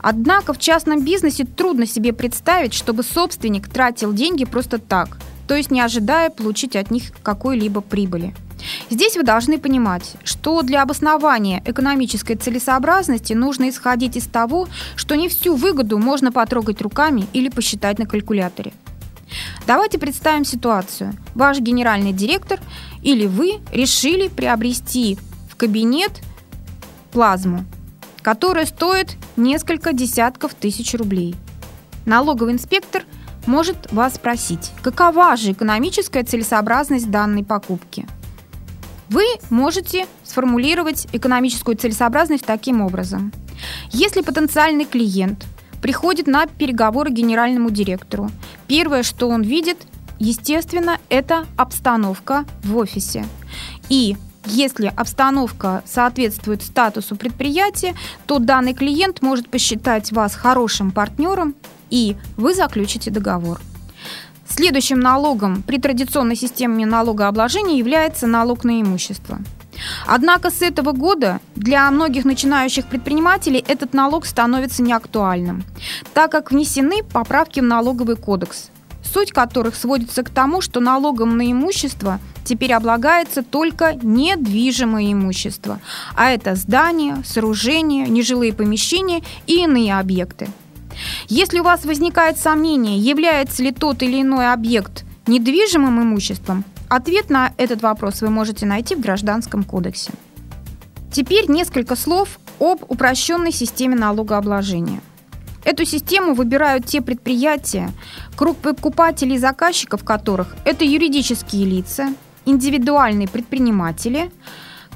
Однако 0.00 0.52
в 0.52 0.58
частном 0.60 1.04
бизнесе 1.04 1.44
трудно 1.44 1.86
себе 1.86 2.12
представить, 2.12 2.72
чтобы 2.72 3.02
собственник 3.02 3.68
тратил 3.68 4.12
деньги 4.12 4.44
просто 4.44 4.78
так, 4.78 5.18
то 5.48 5.56
есть 5.56 5.72
не 5.72 5.80
ожидая 5.80 6.30
получить 6.30 6.76
от 6.76 6.92
них 6.92 7.10
какой-либо 7.24 7.80
прибыли. 7.80 8.32
Здесь 8.90 9.16
вы 9.16 9.24
должны 9.24 9.58
понимать, 9.58 10.14
что 10.22 10.62
для 10.62 10.82
обоснования 10.82 11.64
экономической 11.66 12.36
целесообразности 12.36 13.32
нужно 13.32 13.70
исходить 13.70 14.16
из 14.16 14.26
того, 14.26 14.68
что 14.94 15.16
не 15.16 15.28
всю 15.28 15.56
выгоду 15.56 15.98
можно 15.98 16.30
потрогать 16.30 16.80
руками 16.80 17.26
или 17.32 17.48
посчитать 17.48 17.98
на 17.98 18.06
калькуляторе. 18.06 18.72
Давайте 19.66 19.98
представим 19.98 20.44
ситуацию. 20.44 21.14
Ваш 21.34 21.58
генеральный 21.58 22.12
директор 22.12 22.60
или 23.02 23.26
вы 23.26 23.60
решили 23.72 24.28
приобрести 24.28 25.18
в 25.50 25.56
кабинет 25.56 26.22
плазму, 27.10 27.64
которая 28.22 28.66
стоит 28.66 29.16
несколько 29.36 29.92
десятков 29.92 30.54
тысяч 30.54 30.94
рублей. 30.94 31.34
Налоговый 32.04 32.52
инспектор 32.52 33.02
может 33.46 33.92
вас 33.92 34.14
спросить, 34.14 34.72
какова 34.82 35.36
же 35.36 35.52
экономическая 35.52 36.24
целесообразность 36.24 37.10
данной 37.10 37.44
покупки. 37.44 38.06
Вы 39.08 39.24
можете 39.50 40.06
сформулировать 40.24 41.06
экономическую 41.12 41.76
целесообразность 41.76 42.44
таким 42.44 42.80
образом. 42.80 43.32
Если 43.90 44.20
потенциальный 44.20 44.84
клиент 44.84 45.46
приходит 45.82 46.26
на 46.26 46.46
переговоры 46.46 47.10
к 47.10 47.14
генеральному 47.14 47.70
директору. 47.70 48.30
Первое, 48.66 49.02
что 49.02 49.28
он 49.28 49.42
видит, 49.42 49.78
естественно, 50.18 50.98
это 51.08 51.46
обстановка 51.56 52.44
в 52.62 52.76
офисе. 52.76 53.24
И 53.88 54.16
если 54.46 54.92
обстановка 54.94 55.82
соответствует 55.86 56.62
статусу 56.62 57.16
предприятия, 57.16 57.94
то 58.26 58.38
данный 58.38 58.74
клиент 58.74 59.22
может 59.22 59.48
посчитать 59.48 60.12
вас 60.12 60.34
хорошим 60.34 60.92
партнером, 60.92 61.54
и 61.90 62.16
вы 62.36 62.54
заключите 62.54 63.10
договор. 63.10 63.60
Следующим 64.48 65.00
налогом 65.00 65.62
при 65.62 65.78
традиционной 65.78 66.36
системе 66.36 66.86
налогообложения 66.86 67.76
является 67.76 68.26
налог 68.26 68.64
на 68.64 68.80
имущество– 68.80 69.40
Однако 70.06 70.50
с 70.50 70.62
этого 70.62 70.92
года 70.92 71.40
для 71.54 71.90
многих 71.90 72.24
начинающих 72.24 72.86
предпринимателей 72.86 73.64
этот 73.66 73.94
налог 73.94 74.26
становится 74.26 74.82
неактуальным, 74.82 75.64
так 76.14 76.32
как 76.32 76.50
внесены 76.50 77.02
поправки 77.02 77.60
в 77.60 77.64
налоговый 77.64 78.16
кодекс, 78.16 78.70
суть 79.02 79.32
которых 79.32 79.74
сводится 79.74 80.22
к 80.22 80.30
тому, 80.30 80.60
что 80.60 80.80
налогом 80.80 81.36
на 81.36 81.50
имущество 81.50 82.20
теперь 82.44 82.72
облагается 82.72 83.42
только 83.42 83.94
недвижимое 83.94 85.12
имущество, 85.12 85.80
а 86.14 86.30
это 86.30 86.54
здания, 86.54 87.22
сооружения, 87.24 88.06
нежилые 88.06 88.52
помещения 88.52 89.22
и 89.46 89.64
иные 89.64 89.98
объекты. 89.98 90.48
Если 91.28 91.60
у 91.60 91.64
вас 91.64 91.84
возникает 91.84 92.38
сомнение, 92.38 92.98
является 92.98 93.62
ли 93.62 93.72
тот 93.72 94.02
или 94.02 94.22
иной 94.22 94.52
объект 94.52 95.04
недвижимым 95.26 96.02
имуществом, 96.02 96.64
Ответ 96.88 97.30
на 97.30 97.52
этот 97.56 97.82
вопрос 97.82 98.22
вы 98.22 98.30
можете 98.30 98.64
найти 98.64 98.94
в 98.94 99.00
Гражданском 99.00 99.64
кодексе. 99.64 100.12
Теперь 101.10 101.50
несколько 101.50 101.96
слов 101.96 102.38
об 102.60 102.82
упрощенной 102.88 103.52
системе 103.52 103.96
налогообложения. 103.96 105.00
Эту 105.64 105.84
систему 105.84 106.34
выбирают 106.34 106.86
те 106.86 107.02
предприятия, 107.02 107.90
круг 108.36 108.56
покупателей 108.58 109.34
и 109.34 109.38
заказчиков 109.38 110.04
которых 110.04 110.54
это 110.64 110.84
юридические 110.84 111.64
лица, 111.64 112.14
индивидуальные 112.44 113.26
предприниматели, 113.26 114.30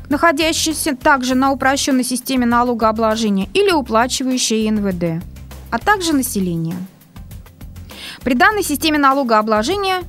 находящиеся 0.09 0.94
также 0.94 1.35
на 1.35 1.50
упрощенной 1.50 2.04
системе 2.04 2.47
налогообложения 2.47 3.49
или 3.52 3.73
уплачивающие 3.73 4.70
НВД, 4.70 5.25
а 5.73 5.78
также 5.78 6.12
население. 6.12 6.76
При 8.23 8.35
данной 8.35 8.62
системе 8.62 8.99
налогообложения 8.99 10.02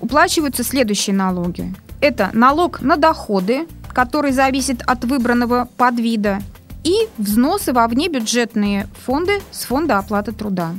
уплачиваются 0.00 0.64
следующие 0.64 1.14
налоги. 1.14 1.74
Это 2.00 2.30
налог 2.32 2.80
на 2.80 2.96
доходы, 2.96 3.66
который 3.92 4.32
зависит 4.32 4.82
от 4.82 5.04
выбранного 5.04 5.68
подвида, 5.76 6.40
и 6.84 7.08
взносы 7.18 7.72
во 7.72 7.86
внебюджетные 7.88 8.88
фонды 9.04 9.40
с 9.50 9.64
фонда 9.64 9.98
оплаты 9.98 10.32
труда. 10.32 10.74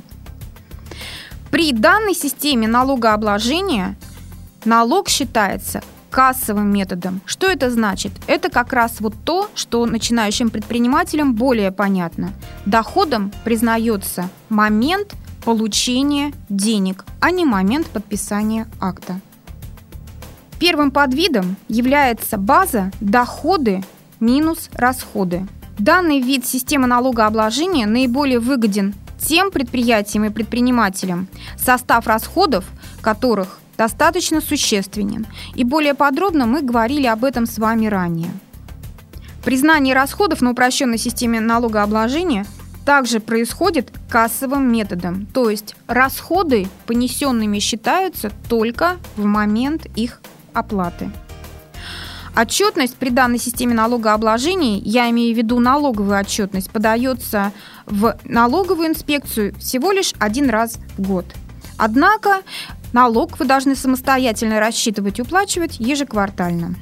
При 1.52 1.74
данной 1.74 2.14
системе 2.14 2.68
налогообложения 2.68 3.96
налог 4.66 5.10
считается 5.10 5.82
кассовым 6.10 6.72
методом. 6.72 7.22
Что 7.26 7.48
это 7.48 7.70
значит? 7.70 8.12
Это 8.28 8.50
как 8.50 8.74
раз 8.74 9.00
вот 9.00 9.14
то, 9.24 9.50
что 9.56 9.86
начинающим 9.86 10.50
предпринимателям 10.50 11.36
более 11.36 11.72
понятно. 11.72 12.34
Доходом 12.66 13.32
признается 13.44 14.30
момент 14.50 15.14
получения 15.44 16.34
денег, 16.50 17.06
а 17.20 17.32
не 17.32 17.46
момент 17.46 17.88
подписания 17.88 18.68
акта. 18.80 19.20
Первым 20.60 20.92
подвидом 20.92 21.56
является 21.68 22.38
база 22.38 22.92
доходы 23.00 23.84
минус 24.20 24.70
расходы. 24.74 25.48
Данный 25.78 26.20
вид 26.20 26.46
системы 26.46 26.88
налогообложения 26.88 27.86
наиболее 27.86 28.40
выгоден 28.40 28.94
тем 29.20 29.52
предприятиям 29.52 30.26
и 30.26 30.30
предпринимателям, 30.30 31.28
состав 31.58 32.08
расходов 32.08 32.66
которых 33.02 33.60
достаточно 33.78 34.42
существенен. 34.42 35.26
И 35.56 35.64
более 35.64 35.94
подробно 35.94 36.46
мы 36.46 36.62
говорили 36.62 37.08
об 37.08 37.24
этом 37.24 37.46
с 37.46 37.58
вами 37.58 37.88
ранее. 37.88 38.32
Признание 39.44 39.96
расходов 39.96 40.42
на 40.42 40.52
упрощенной 40.52 40.98
системе 40.98 41.40
налогообложения 41.40 42.46
также 42.86 43.20
происходит 43.20 43.92
кассовым 44.10 44.72
методом, 44.72 45.26
то 45.28 45.50
есть 45.50 45.76
расходы 45.88 46.68
понесенными 46.86 47.60
считаются 47.60 48.32
только 48.48 48.98
в 49.16 49.26
момент 49.26 49.86
их 49.96 50.22
оплаты. 50.54 51.12
Отчетность 52.36 52.96
при 52.96 53.10
данной 53.10 53.40
системе 53.40 53.74
налогообложения, 53.74 54.78
я 54.78 55.10
имею 55.10 55.34
в 55.36 55.38
виду 55.38 55.60
налоговую 55.60 56.18
отчетность, 56.18 56.72
подается 56.72 57.52
в 57.86 58.18
налоговую 58.24 58.90
инспекцию 58.90 59.54
всего 59.56 59.92
лишь 59.92 60.14
один 60.20 60.50
раз 60.50 60.80
в 60.98 61.08
год. 61.08 61.26
Однако 61.78 62.42
налог 62.94 63.40
вы 63.40 63.46
должны 63.46 63.76
самостоятельно 63.76 64.60
рассчитывать 64.60 65.20
и 65.20 65.22
уплачивать 65.22 65.80
ежеквартально. 65.80 66.76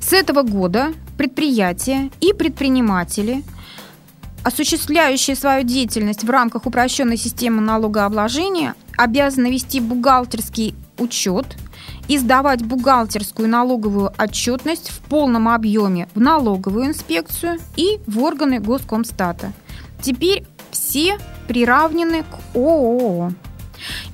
С 0.00 0.12
этого 0.12 0.42
года 0.42 0.92
предприятия 1.16 2.10
и 2.20 2.32
предприниматели, 2.32 3.42
осуществляющие 4.44 5.36
свою 5.36 5.64
деятельность 5.64 6.24
в 6.24 6.30
рамках 6.30 6.66
упрощенной 6.66 7.16
системы 7.16 7.60
налогообложения, 7.60 8.74
обязаны 8.96 9.50
вести 9.50 9.80
бухгалтерский 9.80 10.74
учет– 10.98 11.46
и 12.08 12.18
сдавать 12.18 12.64
бухгалтерскую 12.64 13.48
налоговую 13.48 14.12
отчетность 14.18 14.90
в 14.90 15.00
полном 15.00 15.48
объеме 15.48 16.08
в 16.14 16.20
налоговую 16.20 16.86
инспекцию 16.86 17.58
и 17.76 18.00
в 18.06 18.22
органы 18.22 18.60
Госкомстата. 18.60 19.52
Теперь 20.00 20.44
все 20.70 21.18
приравнены 21.48 22.22
к 22.22 22.56
ООО. 22.56 23.32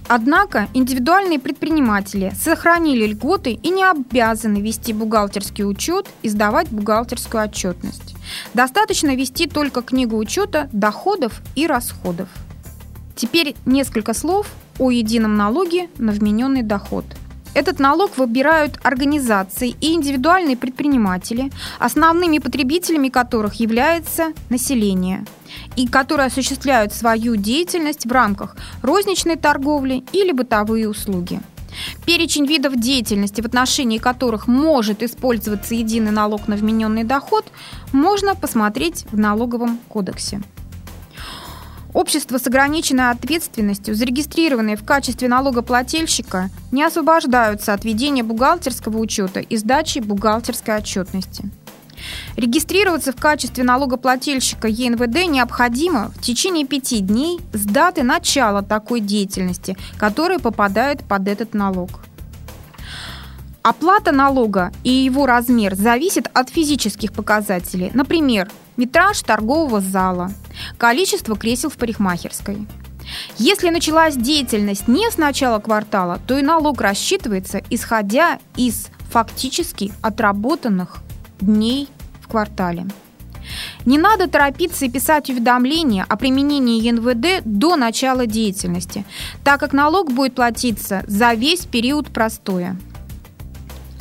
Однако 0.08 0.68
индивидуальные 0.72 1.38
предприниматели 1.38 2.32
сохранили 2.34 3.06
льготы 3.06 3.52
и 3.52 3.68
не 3.68 3.84
обязаны 3.84 4.62
вести 4.62 4.94
бухгалтерский 4.94 5.64
учет 5.64 6.06
и 6.22 6.30
сдавать 6.30 6.70
бухгалтерскую 6.70 7.44
отчетность. 7.44 8.16
Достаточно 8.54 9.14
вести 9.14 9.46
только 9.46 9.82
книгу 9.82 10.16
учета 10.16 10.70
доходов 10.72 11.42
и 11.54 11.66
расходов. 11.66 12.28
Теперь 13.16 13.54
несколько 13.66 14.14
слов 14.14 14.50
о 14.78 14.90
едином 14.90 15.36
налоге 15.36 15.90
на 15.98 16.12
вмененный 16.12 16.62
доход– 16.62 17.04
этот 17.58 17.80
налог 17.80 18.16
выбирают 18.18 18.78
организации 18.84 19.74
и 19.80 19.92
индивидуальные 19.92 20.56
предприниматели, 20.56 21.50
основными 21.80 22.38
потребителями 22.38 23.08
которых 23.08 23.54
является 23.54 24.32
население, 24.48 25.24
и 25.74 25.88
которые 25.88 26.26
осуществляют 26.26 26.92
свою 26.92 27.34
деятельность 27.34 28.06
в 28.06 28.12
рамках 28.12 28.56
розничной 28.82 29.34
торговли 29.34 30.04
или 30.12 30.30
бытовые 30.30 30.88
услуги. 30.88 31.40
Перечень 32.06 32.46
видов 32.46 32.76
деятельности, 32.76 33.40
в 33.40 33.46
отношении 33.46 33.98
которых 33.98 34.46
может 34.46 35.02
использоваться 35.02 35.74
единый 35.74 36.12
налог 36.12 36.46
на 36.46 36.54
вмененный 36.54 37.02
доход, 37.02 37.44
можно 37.92 38.36
посмотреть 38.36 39.04
в 39.10 39.18
налоговом 39.18 39.80
кодексе. 39.88 40.40
Общества 41.94 42.38
с 42.38 42.46
ограниченной 42.46 43.10
ответственностью, 43.10 43.94
зарегистрированные 43.94 44.76
в 44.76 44.84
качестве 44.84 45.28
налогоплательщика, 45.28 46.50
не 46.70 46.84
освобождаются 46.84 47.72
от 47.72 47.84
ведения 47.84 48.22
бухгалтерского 48.22 48.98
учета 48.98 49.40
и 49.40 49.56
сдачи 49.56 50.00
бухгалтерской 50.00 50.76
отчетности. 50.76 51.50
Регистрироваться 52.36 53.12
в 53.12 53.16
качестве 53.16 53.64
налогоплательщика 53.64 54.68
ЕНВД 54.68 55.28
необходимо 55.28 56.10
в 56.10 56.20
течение 56.20 56.66
пяти 56.66 57.00
дней 57.00 57.40
с 57.52 57.64
даты 57.64 58.02
начала 58.02 58.62
такой 58.62 59.00
деятельности, 59.00 59.76
которая 59.96 60.38
попадает 60.38 61.02
под 61.04 61.26
этот 61.26 61.54
налог. 61.54 61.90
Оплата 63.62 64.12
налога 64.12 64.72
и 64.84 64.90
его 64.90 65.26
размер 65.26 65.74
зависит 65.74 66.30
от 66.32 66.48
физических 66.48 67.12
показателей, 67.12 67.90
например, 67.92 68.48
метраж 68.76 69.20
торгового 69.20 69.80
зала, 69.80 70.30
количество 70.76 71.36
кресел 71.36 71.70
в 71.70 71.76
парикмахерской. 71.76 72.66
Если 73.38 73.70
началась 73.70 74.16
деятельность 74.16 74.88
не 74.88 75.10
с 75.10 75.16
начала 75.16 75.58
квартала, 75.60 76.20
то 76.26 76.38
и 76.38 76.42
налог 76.42 76.80
рассчитывается, 76.80 77.62
исходя 77.70 78.38
из 78.56 78.88
фактически 79.10 79.92
отработанных 80.02 80.98
дней 81.40 81.88
в 82.20 82.28
квартале. 82.28 82.86
Не 83.86 83.96
надо 83.96 84.28
торопиться 84.28 84.84
и 84.84 84.90
писать 84.90 85.30
уведомления 85.30 86.04
о 86.06 86.16
применении 86.16 86.82
ЕНВД 86.82 87.42
до 87.44 87.76
начала 87.76 88.26
деятельности, 88.26 89.04
так 89.44 89.60
как 89.60 89.72
налог 89.72 90.12
будет 90.12 90.34
платиться 90.34 91.02
за 91.06 91.32
весь 91.32 91.64
период 91.64 92.08
простоя. 92.08 92.76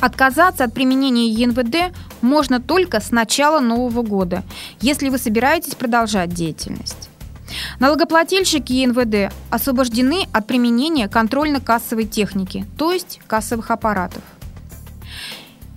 Отказаться 0.00 0.64
от 0.64 0.72
применения 0.72 1.28
ЕНВД 1.28 1.94
можно 2.22 2.60
только 2.60 3.00
с 3.00 3.10
начала 3.10 3.60
Нового 3.60 4.02
года, 4.02 4.44
если 4.80 5.08
вы 5.08 5.18
собираетесь 5.18 5.74
продолжать 5.74 6.30
деятельность. 6.30 7.10
Налогоплательщики 7.80 8.72
ЕНВД 8.72 9.32
освобождены 9.50 10.26
от 10.32 10.46
применения 10.46 11.08
контрольно-кассовой 11.08 12.04
техники, 12.04 12.66
то 12.76 12.92
есть 12.92 13.20
кассовых 13.26 13.70
аппаратов. 13.70 14.22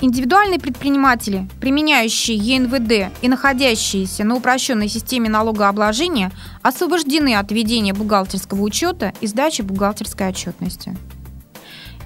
Индивидуальные 0.04 0.60
предприниматели, 0.60 1.48
применяющие 1.60 2.36
ЕНВД 2.36 3.14
и 3.22 3.30
находящиеся 3.30 4.24
на 4.24 4.36
упрощенной 4.36 4.90
системе 4.90 5.30
налогообложения, 5.30 6.32
освобождены 6.64 7.36
от 7.36 7.52
ведения 7.52 7.94
бухгалтерского 7.94 8.62
учета 8.62 9.14
и 9.22 9.28
сдачи 9.28 9.62
бухгалтерской 9.62 10.30
отчетности. 10.30 10.98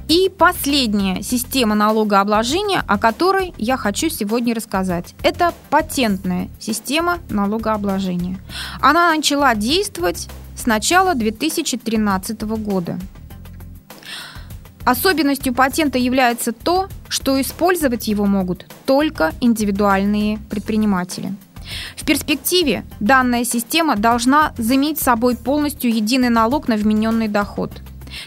И 0.08 0.30
последняя 0.30 1.24
система 1.24 1.74
налогообложения, 1.74 2.84
о 2.88 3.00
которой 3.00 3.56
я 3.58 3.76
хочу 3.76 4.10
сегодня 4.10 4.54
рассказать, 4.54 5.16
это 5.24 5.52
патентная 5.72 6.50
система 6.60 7.18
налогообложения. 7.30 8.38
Она 8.82 9.16
начала 9.16 9.56
действовать 9.56 10.28
с 10.56 10.68
начала 10.68 11.16
2013 11.16 12.40
года. 12.44 13.00
Особенностью 14.84 15.56
патента 15.56 15.98
является 15.98 16.52
то, 16.52 16.88
что 17.10 17.42
использовать 17.42 18.08
его 18.08 18.28
могут 18.28 18.68
только 18.86 19.34
индивидуальные 19.42 20.38
предприниматели. 20.52 21.34
В 21.98 22.06
перспективе 22.06 22.86
данная 23.00 23.44
система 23.44 23.96
должна 23.96 24.54
заменить 24.56 25.00
собой 25.00 25.36
полностью 25.36 25.92
единый 25.92 26.30
налог 26.30 26.68
на 26.68 26.76
вмененный 26.76 27.28
доход– 27.28 27.72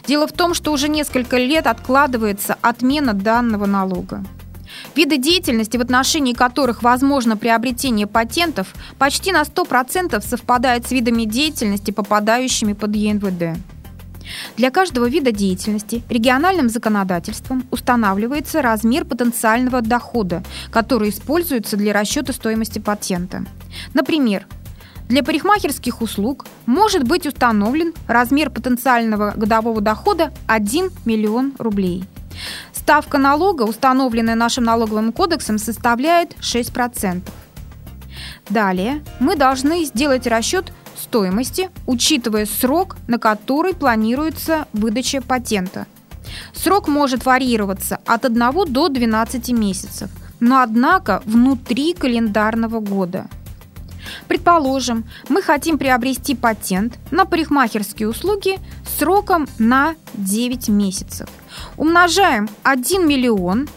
Дело 0.07 0.27
в 0.27 0.33
том, 0.33 0.55
что 0.55 0.73
уже 0.73 0.89
несколько 0.89 1.37
лет 1.37 1.67
откладывается 1.67 2.57
отмена 2.63 3.15
данного 3.15 3.67
налога. 3.67 4.25
Виды 4.95 5.17
деятельности, 5.17 5.77
в 5.77 5.81
отношении 5.81 6.33
которых 6.33 6.83
возможно 6.83 7.37
приобретение 7.37 8.07
патентов, 8.07 8.75
почти 8.99 9.33
на 9.33 9.43
100% 9.43 10.21
совпадают 10.21 10.87
с 10.87 10.91
видами 10.91 11.25
деятельности, 11.25 11.91
попадающими 11.91 12.73
под 12.73 12.95
ЕНВД. 12.95 13.59
Для 14.57 14.71
каждого 14.71 15.09
вида 15.09 15.33
деятельности 15.33 16.03
региональным 16.11 16.69
законодательством 16.69 17.67
устанавливается 17.71 18.61
размер 18.61 19.05
потенциального 19.05 19.81
дохода, 19.81 20.43
который 20.71 21.11
используется 21.11 21.77
для 21.77 21.93
расчета 21.93 22.33
стоимости 22.33 22.79
патента. 22.79 23.45
Например, 23.95 24.47
для 25.09 25.23
парикмахерских 25.23 26.03
услуг 26.03 26.47
может 26.67 27.05
быть 27.05 27.27
установлен 27.27 27.95
размер 28.07 28.51
потенциального 28.51 29.33
годового 29.35 29.81
дохода 29.81 30.33
1 30.47 30.91
миллион 31.07 31.55
рублей. 31.59 32.05
Ставка 32.73 33.19
налога, 33.19 33.63
установленная 33.63 34.35
нашим 34.35 34.65
налоговым 34.65 35.13
кодексом, 35.13 35.59
составляет 35.59 36.37
6%. 36.41 37.23
Далее 38.51 39.03
мы 39.19 39.37
должны 39.37 39.85
сделать 39.85 40.27
расчет 40.27 40.73
стоимости, 40.97 41.71
учитывая 41.87 42.45
срок, 42.45 42.97
на 43.07 43.19
который 43.19 43.75
планируется 43.75 44.67
выдача 44.73 45.23
патента. 45.23 45.87
Срок 46.53 46.87
может 46.87 47.25
варьироваться 47.25 47.99
от 48.05 48.27
1 48.27 48.53
до 48.67 48.89
12 48.89 49.51
месяцев, 49.53 50.11
но 50.41 50.61
однако 50.61 51.23
внутри 51.25 51.95
календарного 51.95 52.81
года– 52.81 53.27
Предположим, 54.27 55.05
мы 55.29 55.43
хотим 55.43 55.79
приобрести 55.79 56.35
патент 56.35 56.99
на 57.11 57.25
парикмахерские 57.25 58.09
услуги 58.09 58.59
сроком 58.99 59.49
на 59.59 59.95
9 60.15 60.69
месяцев. 60.69 61.29
Умножаем 61.77 62.49
1 62.63 63.07
миллион, 63.07 63.69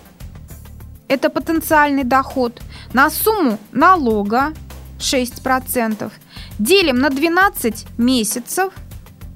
это 1.08 1.30
потенциальный 1.30 2.04
доход, 2.04 2.62
на 2.94 3.10
сумму 3.10 3.60
налога 3.72 4.54
6%, 5.00 6.12
делим 6.60 7.00
на 7.00 7.10
12 7.10 7.86
месяцев 7.98 8.74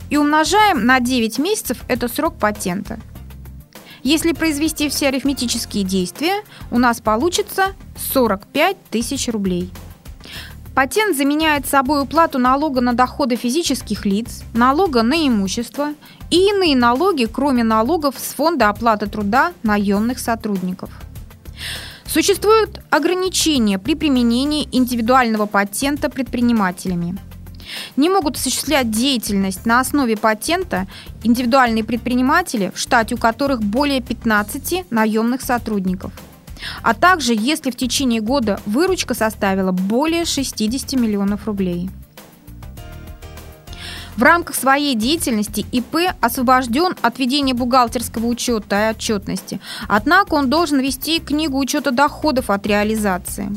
и 0.10 0.18
умножаем 0.18 0.86
на 0.86 1.00
9 1.00 1.40
месяцев, 1.40 1.80
это 1.88 2.08
срок 2.08 2.38
патента. 2.38 3.00
Если 4.04 4.34
произвести 4.34 4.88
все 4.88 5.08
арифметические 5.08 5.84
действия, 5.84 6.44
у 6.70 6.78
нас 6.78 7.02
получится 7.02 7.74
45 8.14 8.78
тысяч 8.92 9.28
рублей. 9.30 9.72
Патент 10.76 11.16
заменяет 11.16 11.66
собой 11.66 12.04
уплату 12.04 12.38
налога 12.38 12.82
на 12.82 12.92
доходы 12.92 13.38
физических 13.38 14.06
лиц, 14.06 14.44
налога 14.54 15.04
на 15.04 15.16
имущество 15.26 15.94
и 16.30 16.50
иные 16.50 16.76
налоги, 16.76 17.30
кроме 17.32 17.64
налогов 17.64 18.16
с 18.18 18.34
фонда 18.34 18.68
оплаты 18.68 19.08
труда 19.08 19.54
наемных 19.64 20.20
сотрудников. 20.20 20.90
Существуют 22.06 22.82
ограничения 22.90 23.80
при 23.80 23.96
применении 23.96 24.68
индивидуального 24.70 25.46
патента 25.46 26.10
предпринимателями. 26.10 27.18
Не 27.96 28.10
могут 28.10 28.36
осуществлять 28.36 28.92
деятельность 28.92 29.66
на 29.66 29.80
основе 29.80 30.18
патента 30.18 30.88
индивидуальные 31.24 31.86
предприниматели, 31.86 32.70
в 32.76 32.80
штате 32.80 33.16
у 33.16 33.18
которых 33.18 33.64
более 33.64 34.02
15 34.02 34.92
наемных 34.92 35.42
сотрудников. 35.42 36.12
А 36.82 36.94
также, 36.94 37.34
если 37.34 37.72
в 37.72 37.76
течение 37.76 38.22
года 38.22 38.60
выручка 38.66 39.14
составила 39.14 39.72
более 39.72 40.26
60 40.26 40.94
миллионов 40.94 41.48
рублей. 41.48 41.90
В 44.16 44.24
рамках 44.24 44.56
своей 44.56 44.96
деятельности 44.96 45.66
ИП 45.74 45.98
освобожден 46.22 46.96
от 47.02 47.20
ведения 47.20 47.54
бухгалтерского 47.54 48.28
учета 48.28 48.88
и 48.88 48.92
отчетности. 48.92 49.60
Однако 49.90 50.36
он 50.36 50.50
должен 50.50 50.80
вести 50.80 51.20
книгу 51.20 51.58
учета 51.58 51.92
доходов 51.92 52.50
от 52.50 52.66
реализации. 52.66 53.50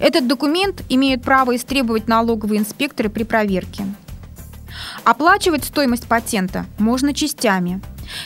Этот 0.00 0.26
документ 0.26 0.82
имеют 0.88 1.22
право 1.22 1.54
истребовать 1.54 2.08
налоговые 2.08 2.60
инспекторы 2.60 3.10
при 3.10 3.24
проверке. 3.24 3.84
Оплачивать 5.04 5.64
стоимость 5.64 6.06
патента 6.06 6.64
можно 6.78 7.12
частями. 7.12 7.80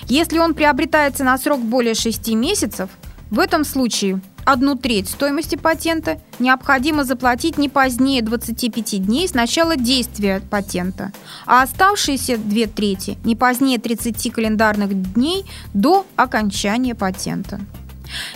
Если 0.07 0.38
он 0.38 0.55
приобретается 0.55 1.24
на 1.24 1.37
срок 1.38 1.61
более 1.61 1.94
6 1.94 2.29
месяцев, 2.35 2.88
в 3.31 3.38
этом 3.40 3.64
случае 3.64 4.20
одну 4.44 4.76
треть 4.76 5.09
стоимости 5.09 5.57
патента 5.57 6.20
необходимо 6.38 7.05
заплатить 7.05 7.59
не 7.59 7.68
позднее 7.68 8.22
25 8.22 9.05
дней 9.05 9.29
с 9.29 9.35
начала 9.35 9.76
действия 9.76 10.40
патента, 10.50 11.12
а 11.46 11.62
оставшиеся 11.62 12.37
две 12.38 12.66
трети 12.66 13.18
не 13.24 13.37
позднее 13.37 13.79
30 13.79 14.33
календарных 14.33 15.14
дней 15.14 15.44
до 15.74 16.07
окончания 16.16 16.94
патента. 16.94 17.61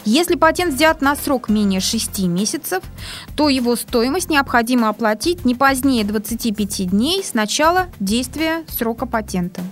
Если 0.04 0.36
патент 0.36 0.74
взят 0.74 1.00
на 1.00 1.16
срок 1.16 1.48
менее 1.48 1.80
6 1.80 2.20
месяцев, 2.26 2.82
то 3.36 3.48
его 3.48 3.76
стоимость 3.76 4.30
необходимо 4.30 4.88
оплатить 4.88 5.44
не 5.44 5.54
позднее 5.54 6.04
25 6.04 6.90
дней 6.90 7.24
с 7.24 7.34
начала 7.34 7.88
действия 7.98 8.64
срока 8.68 9.06
патента. 9.06 9.62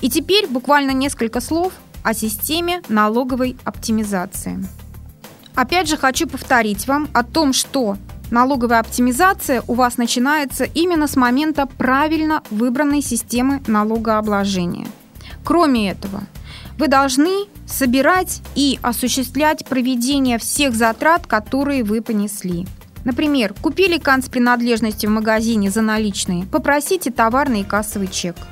И 0.00 0.08
теперь 0.08 0.46
буквально 0.46 0.92
несколько 0.92 1.40
слов 1.40 1.72
о 2.02 2.14
системе 2.14 2.82
налоговой 2.88 3.56
оптимизации. 3.64 4.64
Опять 5.54 5.88
же 5.88 5.96
хочу 5.96 6.26
повторить 6.26 6.86
вам 6.86 7.08
о 7.12 7.22
том, 7.22 7.52
что 7.52 7.96
налоговая 8.30 8.80
оптимизация 8.80 9.62
у 9.66 9.74
вас 9.74 9.98
начинается 9.98 10.64
именно 10.64 11.06
с 11.06 11.16
момента 11.16 11.66
правильно 11.66 12.42
выбранной 12.50 13.02
системы 13.02 13.60
налогообложения. 13.66 14.86
Кроме 15.44 15.90
этого, 15.90 16.22
вы 16.78 16.88
должны 16.88 17.46
собирать 17.66 18.42
и 18.54 18.78
осуществлять 18.82 19.66
проведение 19.66 20.38
всех 20.38 20.74
затрат, 20.74 21.26
которые 21.26 21.84
вы 21.84 22.00
понесли. 22.00 22.66
Например, 23.04 23.54
купили 23.60 23.98
канцпринадлежности 23.98 25.06
в 25.06 25.10
магазине 25.10 25.70
за 25.70 25.80
наличные, 25.82 26.44
попросите 26.46 27.10
товарный 27.10 27.62
и 27.62 27.64
кассовый 27.64 28.08
чек– 28.08 28.36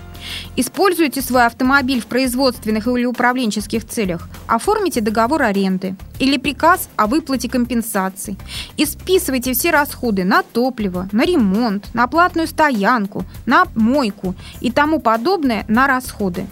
Используйте 0.57 1.23
свой 1.23 1.47
автомобиль 1.47 2.01
в 2.01 2.07
производственных 2.07 2.87
или 2.87 3.05
управленческих 3.05 3.87
целях. 3.87 4.29
Оформите 4.47 5.01
договор 5.01 5.43
аренды 5.43 5.95
или 6.19 6.37
приказ 6.37 6.89
о 6.97 7.07
выплате 7.07 7.49
компенсаций. 7.49 8.37
И 8.77 8.85
списывайте 8.85 9.53
все 9.53 9.71
расходы 9.71 10.25
на 10.25 10.43
топливо, 10.43 11.09
на 11.13 11.25
ремонт, 11.25 11.93
на 11.95 12.07
платную 12.07 12.49
стоянку, 12.49 13.25
на 13.47 13.67
мойку 13.75 14.35
и 14.61 14.71
тому 14.71 15.01
подобное 15.01 15.65
на 15.69 15.87
расходы. 15.87 16.47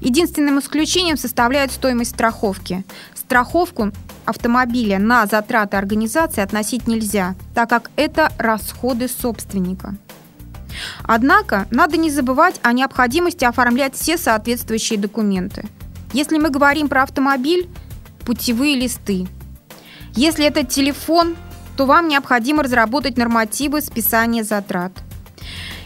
Единственным 0.00 0.58
исключением 0.60 1.16
составляет 1.16 1.72
стоимость 1.72 2.12
страховки. 2.12 2.84
Страховку 3.14 3.92
автомобиля 4.24 4.98
на 4.98 5.26
затраты 5.26 5.76
организации 5.76 6.42
относить 6.42 6.86
нельзя, 6.86 7.34
так 7.54 7.68
как 7.68 7.90
это 7.96 8.32
расходы 8.38 9.08
собственника. 9.08 9.96
Однако 11.02 11.66
надо 11.70 11.96
не 11.96 12.10
забывать 12.10 12.60
о 12.62 12.72
необходимости 12.72 13.44
оформлять 13.44 13.94
все 13.94 14.16
соответствующие 14.16 14.98
документы. 14.98 15.64
Если 16.12 16.38
мы 16.38 16.50
говорим 16.50 16.88
про 16.88 17.02
автомобиль, 17.02 17.68
путевые 18.24 18.76
листы. 18.76 19.26
Если 20.14 20.44
это 20.44 20.64
телефон, 20.64 21.36
то 21.76 21.86
вам 21.86 22.08
необходимо 22.08 22.62
разработать 22.62 23.16
нормативы 23.16 23.80
списания 23.80 24.44
затрат. 24.44 24.92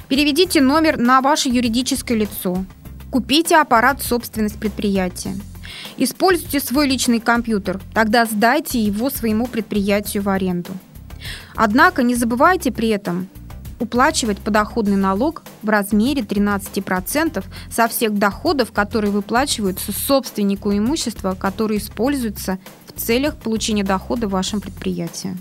Переведите 0.08 0.60
номер 0.60 0.98
на 0.98 1.20
ваше 1.20 1.48
юридическое 1.48 2.16
лицо. 2.16 2.64
Купите 3.10 3.56
аппарат 3.56 4.02
собственность 4.02 4.58
предприятия. 4.58 5.34
Используйте 5.96 6.60
свой 6.60 6.88
личный 6.88 7.20
компьютер, 7.20 7.80
тогда 7.94 8.24
сдайте 8.24 8.78
его 8.80 9.10
своему 9.10 9.46
предприятию 9.46 10.22
в 10.22 10.28
аренду. 10.28 10.72
Однако 11.54 12.02
не 12.02 12.14
забывайте 12.14 12.70
при 12.70 12.88
этом 12.88 13.28
уплачивать 13.78 14.38
подоходный 14.38 14.96
налог 14.96 15.42
в 15.62 15.68
размере 15.68 16.22
13% 16.22 17.44
со 17.70 17.88
всех 17.88 18.18
доходов, 18.18 18.72
которые 18.72 19.10
выплачиваются 19.10 19.92
собственнику 19.92 20.72
имущества, 20.72 21.36
которое 21.38 21.78
используется 21.78 22.58
в 22.86 23.00
целях 23.00 23.36
получения 23.36 23.84
дохода 23.84 24.28
в 24.28 24.32
вашем 24.32 24.60
предприятии. 24.60 25.36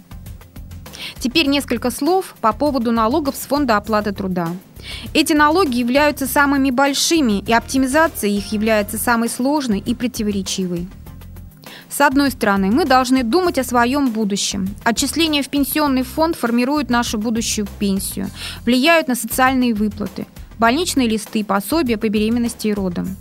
Теперь 1.19 1.48
несколько 1.48 1.91
слов 1.91 2.36
по 2.41 2.54
поводу 2.54 2.91
налогов 2.91 3.36
с 3.36 3.45
фонда 3.45 3.78
оплаты 3.78 4.12
труда. 4.12 4.50
Эти 5.13 5.34
налоги 5.34 5.78
являются 5.78 6.28
самыми 6.28 6.69
большими, 6.69 7.39
и 7.39 7.54
оптимизация 7.54 8.30
их 8.30 8.52
является 8.52 8.98
самой 8.98 9.30
сложной 9.30 9.80
и 9.80 9.95
противоречивой. 9.95 10.88
С 11.95 12.01
одной 12.01 12.29
стороны, 12.29 12.71
мы 12.71 12.84
должны 12.84 13.23
думать 13.23 13.58
о 13.58 13.63
своем 13.63 14.10
будущем. 14.10 14.67
Отчисления 14.84 15.41
в 15.41 15.47
пенсионный 15.47 16.03
фонд 16.03 16.36
формируют 16.36 16.89
нашу 16.89 17.17
будущую 17.17 17.67
пенсию, 17.79 18.29
влияют 18.65 19.08
на 19.08 19.15
социальные 19.15 19.73
выплаты 19.73 20.27
больничные 20.58 21.08
листы, 21.08 21.43
пособия 21.45 21.97
по 21.97 22.10
беременности 22.10 22.67
и 22.67 22.73
родам. 22.73 23.15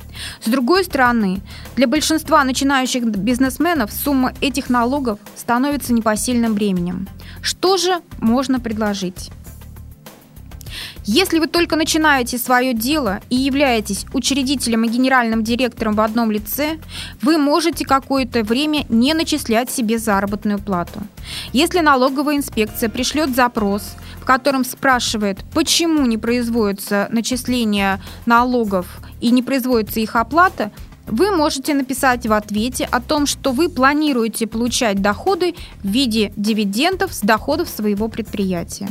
С 0.45 0.49
другой 0.49 0.85
стороны, 0.85 1.41
для 1.77 1.87
большинства 1.87 2.43
начинающих 2.45 3.05
бизнесменов 3.05 3.93
сумма 3.93 4.33
этих 4.41 4.71
налогов 4.71 5.19
становится 5.37 5.93
непосильным 5.93 6.55
бременем. 6.55 7.09
Что 7.43 7.77
же 7.77 8.01
можно 8.19 8.61
предложить? 8.61 9.31
Если 11.05 11.39
вы 11.39 11.47
только 11.47 11.77
начинаете 11.77 12.39
свое 12.39 12.75
дело 12.75 13.21
и 13.31 13.37
являетесь 13.37 14.07
учредителем 14.13 14.85
и 14.85 14.89
генеральным 14.89 15.45
директором 15.45 15.95
в 15.95 16.01
одном 16.01 16.31
лице, 16.31 16.79
вы 17.23 17.39
можете 17.39 17.85
какое-то 17.85 18.43
время 18.43 18.85
не 18.89 19.15
начислять 19.15 19.71
себе 19.71 19.99
заработную 19.99 20.59
плату. 20.59 21.01
Если 21.53 21.81
налоговая 21.81 22.37
инспекция 22.37 22.89
пришлет 22.89 23.35
запрос, 23.35 23.95
в 24.21 24.25
котором 24.25 24.65
спрашивает, 24.65 25.39
почему 25.53 26.07
не 26.07 26.17
производится 26.17 27.09
начисление 27.11 28.01
налогов 28.27 28.87
и 29.21 29.31
не 29.31 29.43
производится 29.43 30.01
их 30.01 30.17
оплата, 30.17 30.71
вы 31.07 31.37
можете 31.37 31.75
написать 31.75 32.27
в 32.27 32.33
ответе 32.33 32.89
о 32.91 33.01
том, 33.01 33.27
что 33.27 33.53
вы 33.53 33.69
планируете 33.69 34.47
получать 34.47 35.03
доходы 35.03 35.55
в 35.83 35.89
виде 35.89 36.33
дивидендов 36.37 37.13
с 37.13 37.21
доходов 37.21 37.69
своего 37.69 38.09
предприятия. 38.09 38.89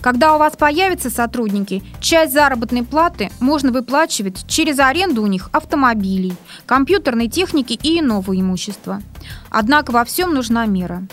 Когда 0.00 0.34
у 0.34 0.38
вас 0.38 0.56
появятся 0.56 1.10
сотрудники, 1.10 1.82
часть 2.00 2.32
заработной 2.32 2.82
платы 2.82 3.30
можно 3.40 3.72
выплачивать 3.72 4.46
через 4.46 4.78
аренду 4.78 5.22
у 5.22 5.26
них 5.26 5.50
автомобилей, 5.52 6.34
компьютерной 6.66 7.28
техники 7.28 7.78
и 7.82 8.00
иного 8.00 8.38
имущества. 8.38 9.02
Однако 9.50 9.90
во 9.90 10.04
всем 10.04 10.34
нужна 10.34 10.66
мера. 10.66 11.06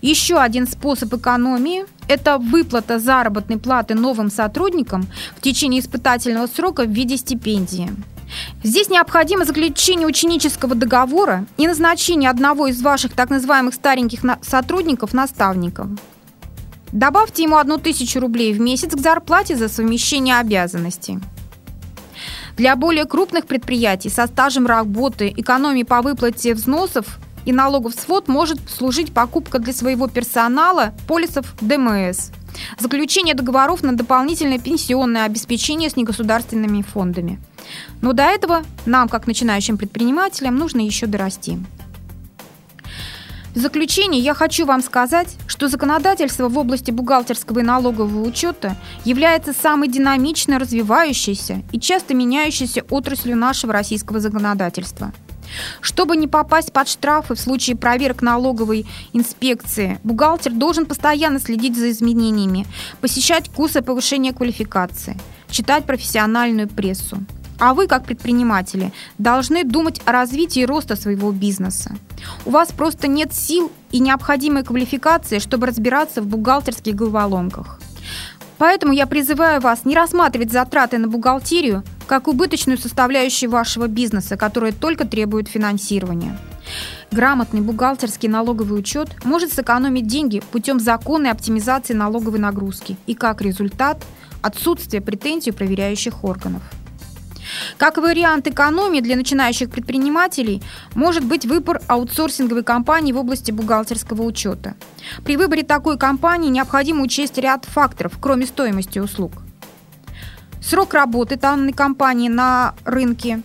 Еще 0.00 0.36
один 0.38 0.66
способ 0.66 1.14
экономии– 1.14 1.86
это 2.08 2.38
выплата 2.38 2.98
заработной 2.98 3.58
платы 3.58 3.94
новым 3.94 4.30
сотрудникам 4.30 5.06
в 5.36 5.40
течение 5.40 5.80
испытательного 5.80 6.46
срока 6.46 6.84
в 6.84 6.90
виде 6.90 7.16
стипендии. 7.16 7.90
Здесь 8.62 8.88
необходимо 8.88 9.44
заключение 9.44 10.06
ученического 10.06 10.74
договора 10.74 11.46
и 11.58 11.66
назначение 11.66 12.30
одного 12.30 12.66
из 12.68 12.80
ваших 12.80 13.12
так 13.12 13.30
называемых 13.30 13.74
стареньких 13.74 14.20
сотрудников 14.42 15.12
наставником. 15.12 15.98
Добавьте 16.92 17.44
ему 17.44 17.56
одну 17.56 17.78
тысячу 17.78 18.20
рублей 18.20 18.52
в 18.52 18.60
месяц 18.60 18.94
к 18.94 19.00
зарплате 19.00 19.56
за 19.56 19.68
совмещение 19.68 20.38
обязанностей. 20.38 21.18
Для 22.56 22.76
более 22.76 23.06
крупных 23.06 23.46
предприятий 23.46 24.10
со 24.10 24.26
стажем 24.26 24.66
работы 24.66 25.32
экономии 25.34 25.84
по 25.84 26.02
выплате 26.02 26.54
взносов 26.54 27.18
и 27.46 27.52
налогов 27.52 27.94
свод 27.94 28.28
может 28.28 28.58
служить 28.68 29.12
покупка 29.14 29.58
для 29.58 29.72
своего 29.72 30.06
персонала 30.06 30.92
полисов 31.08 31.54
ДМС, 31.62 32.30
заключение 32.78 33.34
договоров 33.34 33.82
на 33.82 33.96
дополнительное 33.96 34.58
пенсионное 34.58 35.24
обеспечение 35.24 35.88
с 35.88 35.96
негосударственными 35.96 36.82
фондами. 36.82 37.40
Но 38.02 38.12
до 38.12 38.24
этого 38.24 38.64
нам, 38.84 39.08
как 39.08 39.26
начинающим 39.26 39.78
предпринимателям, 39.78 40.56
нужно 40.56 40.80
еще 40.80 41.06
дорасти. 41.06 41.58
В 43.54 43.58
заключение 43.58 44.22
я 44.22 44.32
хочу 44.32 44.64
вам 44.64 44.82
сказать, 44.82 45.36
что 45.46 45.68
законодательство 45.68 46.48
в 46.48 46.56
области 46.56 46.90
бухгалтерского 46.90 47.58
и 47.58 47.62
налогового 47.62 48.26
учета 48.26 48.76
является 49.04 49.52
самой 49.52 49.88
динамично 49.88 50.58
развивающейся 50.58 51.62
и 51.70 51.78
часто 51.78 52.14
меняющейся 52.14 52.82
отраслью 52.88 53.36
нашего 53.36 53.74
российского 53.74 54.20
законодательства. 54.20 55.12
Чтобы 55.82 56.16
не 56.16 56.28
попасть 56.28 56.72
под 56.72 56.88
штрафы 56.88 57.34
в 57.34 57.40
случае 57.40 57.76
проверок 57.76 58.22
налоговой 58.22 58.86
инспекции, 59.12 60.00
бухгалтер 60.02 60.52
должен 60.52 60.86
постоянно 60.86 61.38
следить 61.38 61.76
за 61.76 61.90
изменениями, 61.90 62.66
посещать 63.02 63.50
курсы 63.50 63.82
повышения 63.82 64.32
квалификации, 64.32 65.18
читать 65.50 65.84
профессиональную 65.84 66.68
прессу. 66.68 67.18
А 67.58 67.74
вы, 67.74 67.86
как 67.86 68.04
предприниматели, 68.04 68.92
должны 69.18 69.64
думать 69.64 70.00
о 70.04 70.12
развитии 70.12 70.62
и 70.62 70.66
роста 70.66 70.96
своего 70.96 71.32
бизнеса. 71.32 71.94
У 72.44 72.50
вас 72.50 72.72
просто 72.72 73.08
нет 73.08 73.32
сил 73.32 73.70
и 73.90 74.00
необходимой 74.00 74.64
квалификации, 74.64 75.38
чтобы 75.38 75.66
разбираться 75.66 76.22
в 76.22 76.26
бухгалтерских 76.26 76.94
головоломках. 76.94 77.78
Поэтому 78.58 78.92
я 78.92 79.06
призываю 79.06 79.60
вас 79.60 79.84
не 79.84 79.94
рассматривать 79.94 80.52
затраты 80.52 80.98
на 80.98 81.08
бухгалтерию 81.08 81.82
как 82.06 82.28
убыточную 82.28 82.78
составляющую 82.78 83.50
вашего 83.50 83.88
бизнеса, 83.88 84.36
которая 84.36 84.72
только 84.72 85.06
требует 85.06 85.48
финансирования. 85.48 86.38
Грамотный 87.10 87.60
бухгалтерский 87.60 88.28
налоговый 88.28 88.78
учет 88.78 89.24
может 89.24 89.52
сэкономить 89.52 90.06
деньги 90.06 90.42
путем 90.52 90.78
законной 90.78 91.30
оптимизации 91.30 91.94
налоговой 91.94 92.38
нагрузки 92.38 92.96
и, 93.06 93.14
как 93.14 93.42
результат, 93.42 94.02
отсутствие 94.42 95.02
претензий 95.02 95.50
проверяющих 95.50 96.22
органов. 96.24 96.62
Как 97.76 97.98
вариант 97.98 98.46
экономии 98.46 99.00
для 99.00 99.16
начинающих 99.16 99.70
предпринимателей 99.70 100.62
может 100.94 101.24
быть 101.24 101.46
выбор 101.46 101.80
аутсорсинговой 101.88 102.64
компании 102.64 103.12
в 103.12 103.18
области 103.18 103.50
бухгалтерского 103.50 104.22
учета. 104.22 104.74
При 105.24 105.36
выборе 105.36 105.62
такой 105.62 105.98
компании 105.98 106.50
необходимо 106.50 107.02
учесть 107.02 107.38
ряд 107.38 107.64
факторов, 107.64 108.12
кроме 108.20 108.46
стоимости 108.46 108.98
услуг. 108.98 109.32
Срок 110.60 110.94
работы 110.94 111.36
данной 111.36 111.72
компании 111.72 112.28
на 112.28 112.74
рынке, 112.84 113.42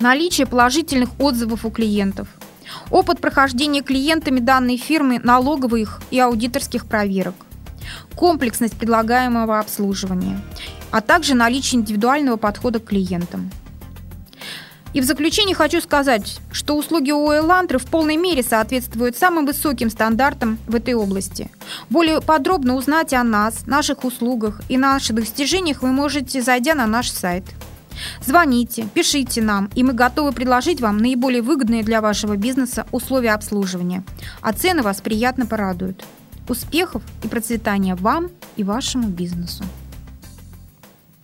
наличие 0.00 0.46
положительных 0.46 1.08
отзывов 1.18 1.64
у 1.64 1.70
клиентов, 1.70 2.28
опыт 2.90 3.20
прохождения 3.20 3.82
клиентами 3.82 4.40
данной 4.40 4.76
фирмы 4.76 5.18
налоговых 5.18 6.02
и 6.10 6.20
аудиторских 6.20 6.84
проверок, 6.84 7.34
комплексность 8.14 8.76
предлагаемого 8.76 9.58
обслуживания 9.58 10.38
а 10.90 11.00
также 11.00 11.34
наличие 11.34 11.80
индивидуального 11.80 12.36
подхода 12.36 12.80
к 12.80 12.86
клиентам. 12.86 13.50
И 14.92 15.00
в 15.00 15.04
заключение 15.04 15.54
хочу 15.54 15.80
сказать, 15.80 16.40
что 16.50 16.76
услуги 16.76 17.12
ООО 17.12 17.38
«Элантры» 17.38 17.78
в 17.78 17.86
полной 17.86 18.16
мере 18.16 18.42
соответствуют 18.42 19.16
самым 19.16 19.46
высоким 19.46 19.88
стандартам 19.88 20.58
в 20.66 20.74
этой 20.74 20.94
области. 20.94 21.50
Более 21.90 22.20
подробно 22.20 22.74
узнать 22.74 23.12
о 23.14 23.22
нас, 23.22 23.66
наших 23.66 24.04
услугах 24.04 24.60
и 24.68 24.76
наших 24.76 25.16
достижениях 25.16 25.82
вы 25.82 25.92
можете, 25.92 26.42
зайдя 26.42 26.74
на 26.74 26.86
наш 26.86 27.10
сайт. 27.10 27.44
Звоните, 28.24 28.88
пишите 28.92 29.42
нам, 29.42 29.70
и 29.74 29.84
мы 29.84 29.92
готовы 29.92 30.32
предложить 30.32 30.80
вам 30.80 30.98
наиболее 30.98 31.42
выгодные 31.42 31.82
для 31.82 32.00
вашего 32.00 32.36
бизнеса 32.36 32.86
условия 32.92 33.32
обслуживания, 33.32 34.02
а 34.40 34.52
цены 34.52 34.82
вас 34.82 35.00
приятно 35.00 35.46
порадуют. 35.46 36.04
Успехов 36.48 37.02
и 37.22 37.28
процветания 37.28 37.94
вам 37.94 38.30
и 38.56 38.64
вашему 38.64 39.08
бизнесу! 39.08 39.64